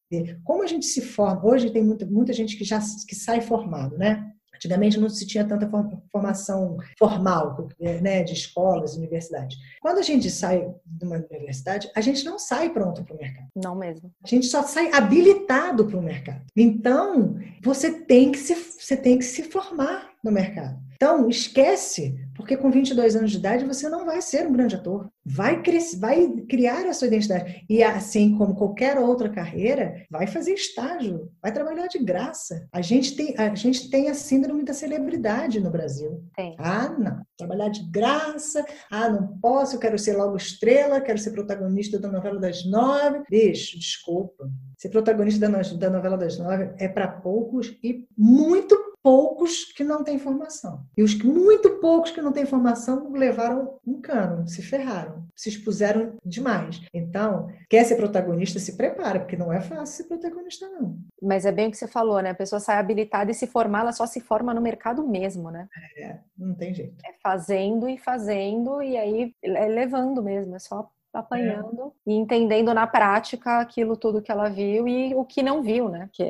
[0.45, 3.97] Como a gente se forma, hoje tem muita, muita gente que já que sai formado,
[3.97, 4.34] né?
[4.55, 5.69] Antigamente não se tinha tanta
[6.11, 9.57] formação formal, né, de escolas, universidades.
[9.81, 13.49] Quando a gente sai de uma universidade, a gente não sai pronto para o mercado.
[13.55, 14.13] Não mesmo.
[14.23, 16.43] A gente só sai habilitado para o mercado.
[16.57, 20.83] Então, você tem que se, você tem que se formar no mercado.
[20.95, 25.09] Então, esquece, porque com 22 anos de idade você não vai ser um grande ator.
[25.25, 27.64] Vai, crescer, vai criar a sua identidade.
[27.68, 32.66] E assim como qualquer outra carreira, vai fazer estágio, vai trabalhar de graça.
[32.72, 36.22] A gente tem a, gente tem a síndrome da celebridade no Brasil.
[36.37, 36.55] Tem.
[36.59, 37.22] Ah, não.
[37.37, 38.64] Trabalhar de graça.
[38.91, 43.22] Ah, não posso, eu quero ser logo estrela, quero ser protagonista da novela das nove.
[43.29, 44.49] Bicho, desculpa.
[44.79, 50.03] Ser protagonista da, da novela das nove é para poucos e muito poucos que não
[50.03, 50.83] têm formação.
[50.97, 56.17] E os muito poucos que não têm formação levaram um cano, se ferraram, se expuseram
[56.25, 56.81] demais.
[56.95, 60.97] Então, quer ser protagonista, se prepara, porque não é fácil ser protagonista, não.
[61.21, 62.31] Mas é bem o que você falou, né?
[62.31, 65.69] A pessoa sai habilitada e se formar, ela só se forma no mercado mesmo, né?
[65.99, 66.97] É, não tem jeito.
[67.05, 72.11] É fazendo e fazendo e aí é levando mesmo, é só apanhando é.
[72.11, 76.11] e entendendo na prática aquilo tudo que ela viu e o que não viu, né?
[76.12, 76.25] Que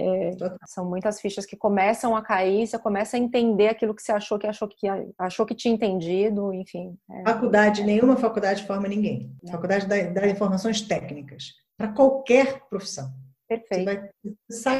[0.66, 4.38] são muitas fichas que começam a cair, você começa a entender aquilo que você achou
[4.38, 4.86] que achou que
[5.18, 6.96] achou que tinha entendido, enfim.
[7.10, 7.22] É...
[7.22, 9.34] Faculdade, nenhuma faculdade forma ninguém.
[9.46, 9.50] É.
[9.50, 13.10] Faculdade dá, dá informações técnicas para qualquer profissão.
[13.46, 13.84] Perfeito.
[13.84, 14.10] Você, vai,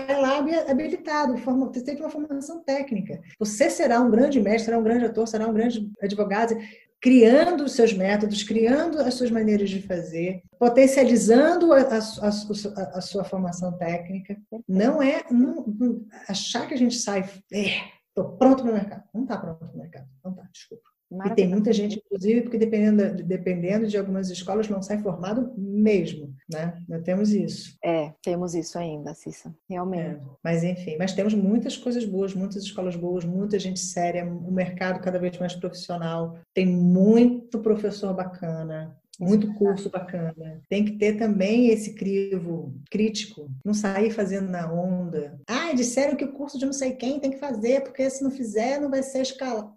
[0.07, 0.39] sai lá
[0.71, 3.21] habilitado, você tem uma formação técnica.
[3.39, 6.57] Você será um grande mestre, será um grande ator, será um grande advogado
[7.05, 13.01] criando os seus métodos, criando as suas maneiras de fazer, potencializando a, a, a, a
[13.03, 14.41] sua formação técnica.
[14.67, 19.05] Não é não, não, achar que a gente sai, estou é, pronto para o mercado.
[19.13, 20.09] Não está pronto para o mercado.
[20.25, 20.84] Não está, desculpa.
[21.27, 26.35] E tem muita gente, inclusive, porque dependendo, dependendo de algumas escolas, não sai formado mesmo,
[26.51, 26.83] né?
[26.89, 27.77] Nós temos isso.
[27.85, 30.17] É, temos isso ainda, Cissa, realmente.
[30.17, 34.49] É, mas enfim, mas temos muitas coisas boas, muitas escolas boas, muita gente séria, o
[34.49, 40.61] um mercado cada vez mais profissional, tem muito professor bacana, muito curso bacana.
[40.69, 45.39] Tem que ter também esse crivo crítico, não sair fazendo na onda.
[45.47, 48.31] Ah, disseram que o curso de não sei quem tem que fazer, porque se não
[48.31, 49.73] fizer não vai ser escala.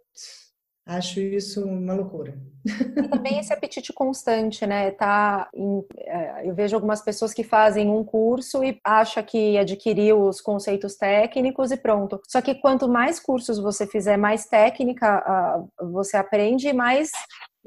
[0.87, 2.33] Acho isso uma loucura.
[2.65, 4.91] E também esse apetite constante, né?
[4.91, 10.21] Tá em, é, eu vejo algumas pessoas que fazem um curso e acha que adquiriu
[10.21, 12.21] os conceitos técnicos e pronto.
[12.27, 17.11] Só que quanto mais cursos você fizer, mais técnica você aprende, mais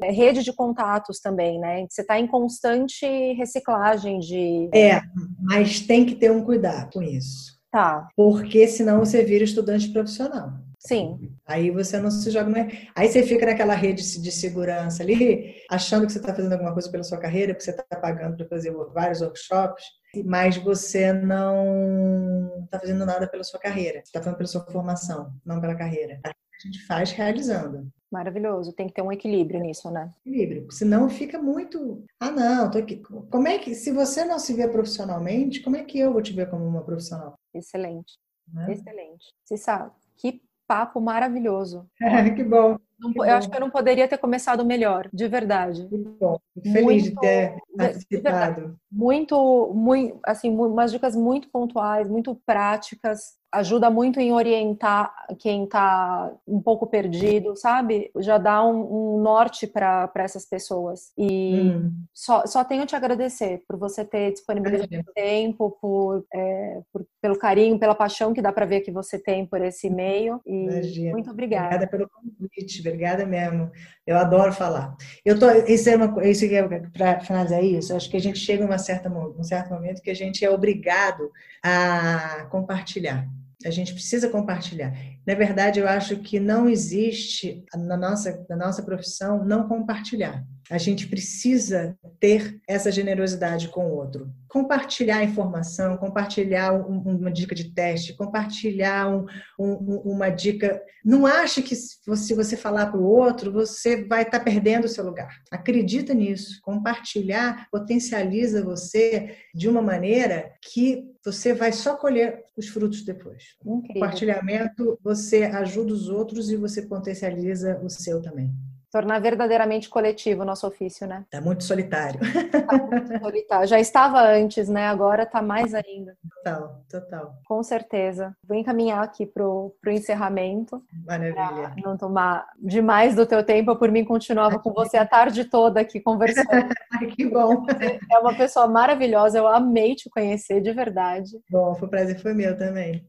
[0.03, 1.87] é, rede de contatos também, né?
[1.89, 4.71] Você está em constante reciclagem de.
[4.75, 5.03] É,
[5.41, 7.59] mas tem que ter um cuidado com isso.
[7.71, 8.09] Tá.
[8.17, 10.53] Porque senão você vira estudante profissional.
[10.81, 11.31] Sim.
[11.47, 12.89] Aí você não se joga mais.
[12.95, 16.91] Aí você fica naquela rede de segurança ali, achando que você está fazendo alguma coisa
[16.91, 19.85] pela sua carreira, porque você está pagando para fazer vários workshops,
[20.25, 23.99] mas você não está fazendo nada pela sua carreira.
[23.99, 26.19] Você está fazendo pela sua formação, não pela carreira.
[26.25, 26.33] A
[26.67, 27.87] gente faz realizando.
[28.11, 30.11] Maravilhoso, tem que ter um equilíbrio nisso, né?
[30.27, 32.05] Equilíbrio, senão fica muito.
[32.19, 32.97] Ah, não, tô aqui.
[33.31, 36.33] Como é que, se você não se vê profissionalmente, como é que eu vou te
[36.33, 37.39] ver como uma profissional?
[37.55, 38.15] Excelente.
[38.53, 38.73] Né?
[38.73, 39.27] Excelente.
[39.45, 41.85] Cissa, que papo maravilhoso.
[42.01, 42.79] É, que bom.
[42.99, 45.89] Não, eu acho que eu não poderia ter começado melhor, de verdade.
[45.91, 46.39] Muito bom.
[46.63, 48.77] Feliz muito, de ter participado.
[48.93, 56.33] Muito, muito, assim, umas dicas muito pontuais, muito práticas ajuda muito em orientar quem está
[56.47, 58.11] um pouco perdido, sabe?
[58.19, 61.13] Já dá um, um norte para essas pessoas.
[61.19, 61.93] E hum.
[62.15, 67.79] só, só tenho te agradecer por você ter disponibilizado tempo, por, é, por, pelo carinho,
[67.79, 70.41] pela paixão que dá para ver que você tem por esse meio.
[70.47, 71.11] E Imagina.
[71.13, 71.67] muito obrigada.
[71.67, 73.71] Obrigada pelo convite, obrigada mesmo.
[74.07, 74.97] Eu adoro falar.
[75.25, 77.95] Eu tô, isso é uma isso é para finalizar isso.
[77.95, 80.51] Acho que a gente chega em uma certa, um certo momento que a gente é
[80.51, 81.31] obrigado
[81.63, 83.29] a compartilhar.
[83.65, 84.93] A gente precisa compartilhar.
[85.27, 90.45] Na verdade, eu acho que não existe na nossa, na nossa profissão não compartilhar.
[90.71, 94.33] A gente precisa ter essa generosidade com o outro.
[94.49, 99.27] Compartilhar informação, compartilhar um, uma dica de teste, compartilhar um,
[99.59, 100.81] um, uma dica.
[101.05, 104.89] Não ache que se você falar para o outro, você vai estar tá perdendo o
[104.89, 105.41] seu lugar.
[105.51, 106.61] Acredita nisso.
[106.63, 113.57] Compartilhar potencializa você de uma maneira que você vai só colher os frutos depois.
[113.67, 113.95] Incrível.
[113.95, 118.55] Compartilhamento, você ajuda os outros e você potencializa o seu também
[118.91, 121.25] tornar verdadeiramente coletivo o nosso ofício, né?
[121.31, 122.21] Tá muito solitário.
[122.51, 123.69] Tá muito solitário.
[123.69, 124.87] Já estava antes, né?
[124.87, 126.17] Agora tá mais ainda.
[126.37, 127.35] Total, total.
[127.47, 128.37] Com certeza.
[128.47, 130.83] Vou encaminhar aqui pro, pro encerramento.
[131.07, 131.75] Maravilha.
[131.85, 133.71] Não tomar demais do teu tempo.
[133.71, 136.49] Eu, por mim, continuava com você a tarde toda aqui conversando.
[137.17, 137.65] que bom.
[138.11, 139.39] é uma pessoa maravilhosa.
[139.39, 141.31] Eu amei te conhecer, de verdade.
[141.51, 143.07] Bom, foi um prazer, foi meu também.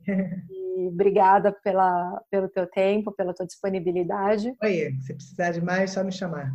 [0.87, 4.53] Obrigada pela, pelo teu tempo, pela tua disponibilidade.
[4.63, 6.51] Oi, se precisar de mais, só me chamar.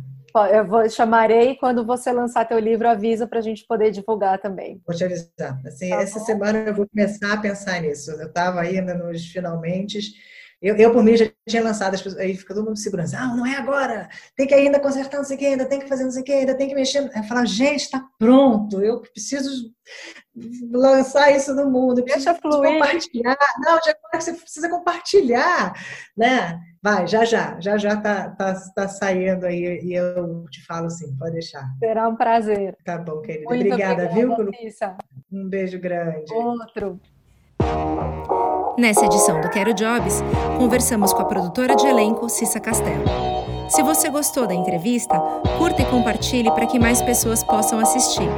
[0.51, 4.79] Eu vou chamarei quando você lançar teu livro, avisa para a gente poder divulgar também.
[4.85, 5.59] Vou te avisar.
[5.65, 6.25] Assim, tá essa bom?
[6.25, 8.11] semana eu vou começar a pensar nisso.
[8.11, 9.99] Eu estava ainda nos finalmente.
[10.61, 13.13] Eu, eu, por mim, já tinha lançado, as pessoas, aí fica todo mundo segurando.
[13.13, 14.09] Ah, não é agora.
[14.35, 16.25] Tem que ainda consertar não sei o que, ainda tem que fazer não sei o
[16.25, 17.11] que, ainda tem que mexer.
[17.15, 18.81] Eu falo, gente, está pronto.
[18.81, 19.71] Eu preciso
[20.71, 22.03] lançar isso no mundo.
[22.03, 22.73] Deixa fluir.
[22.73, 23.37] Compartilhar.
[23.59, 25.73] Não, já você precisa compartilhar,
[26.17, 26.59] né?
[26.81, 31.15] Vai, já já, já já tá, tá, tá saindo aí e eu te falo assim,
[31.17, 31.67] pode deixar.
[31.79, 32.75] Será um prazer.
[32.83, 33.45] Tá bom, querida.
[33.45, 34.53] Muito obrigada, obrigada, viu?
[34.53, 34.97] Cissa.
[35.31, 36.33] Um beijo grande.
[36.33, 36.99] Outro.
[38.77, 40.21] Nessa edição do Quero Jobs,
[40.55, 43.05] conversamos com a produtora de elenco Cissa Castelo.
[43.69, 45.17] Se você gostou da entrevista,
[45.57, 48.29] curta e compartilhe para que mais pessoas possam assistir.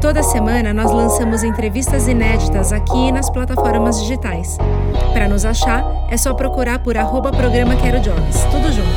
[0.00, 4.56] Toda semana nós lançamos entrevistas inéditas aqui nas plataformas digitais.
[5.12, 8.44] Para nos achar, é só procurar por arroba programa Quero Jobs.
[8.52, 8.88] Tudo junto.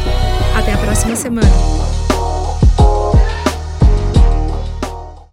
[0.55, 1.86] Até a próxima semana.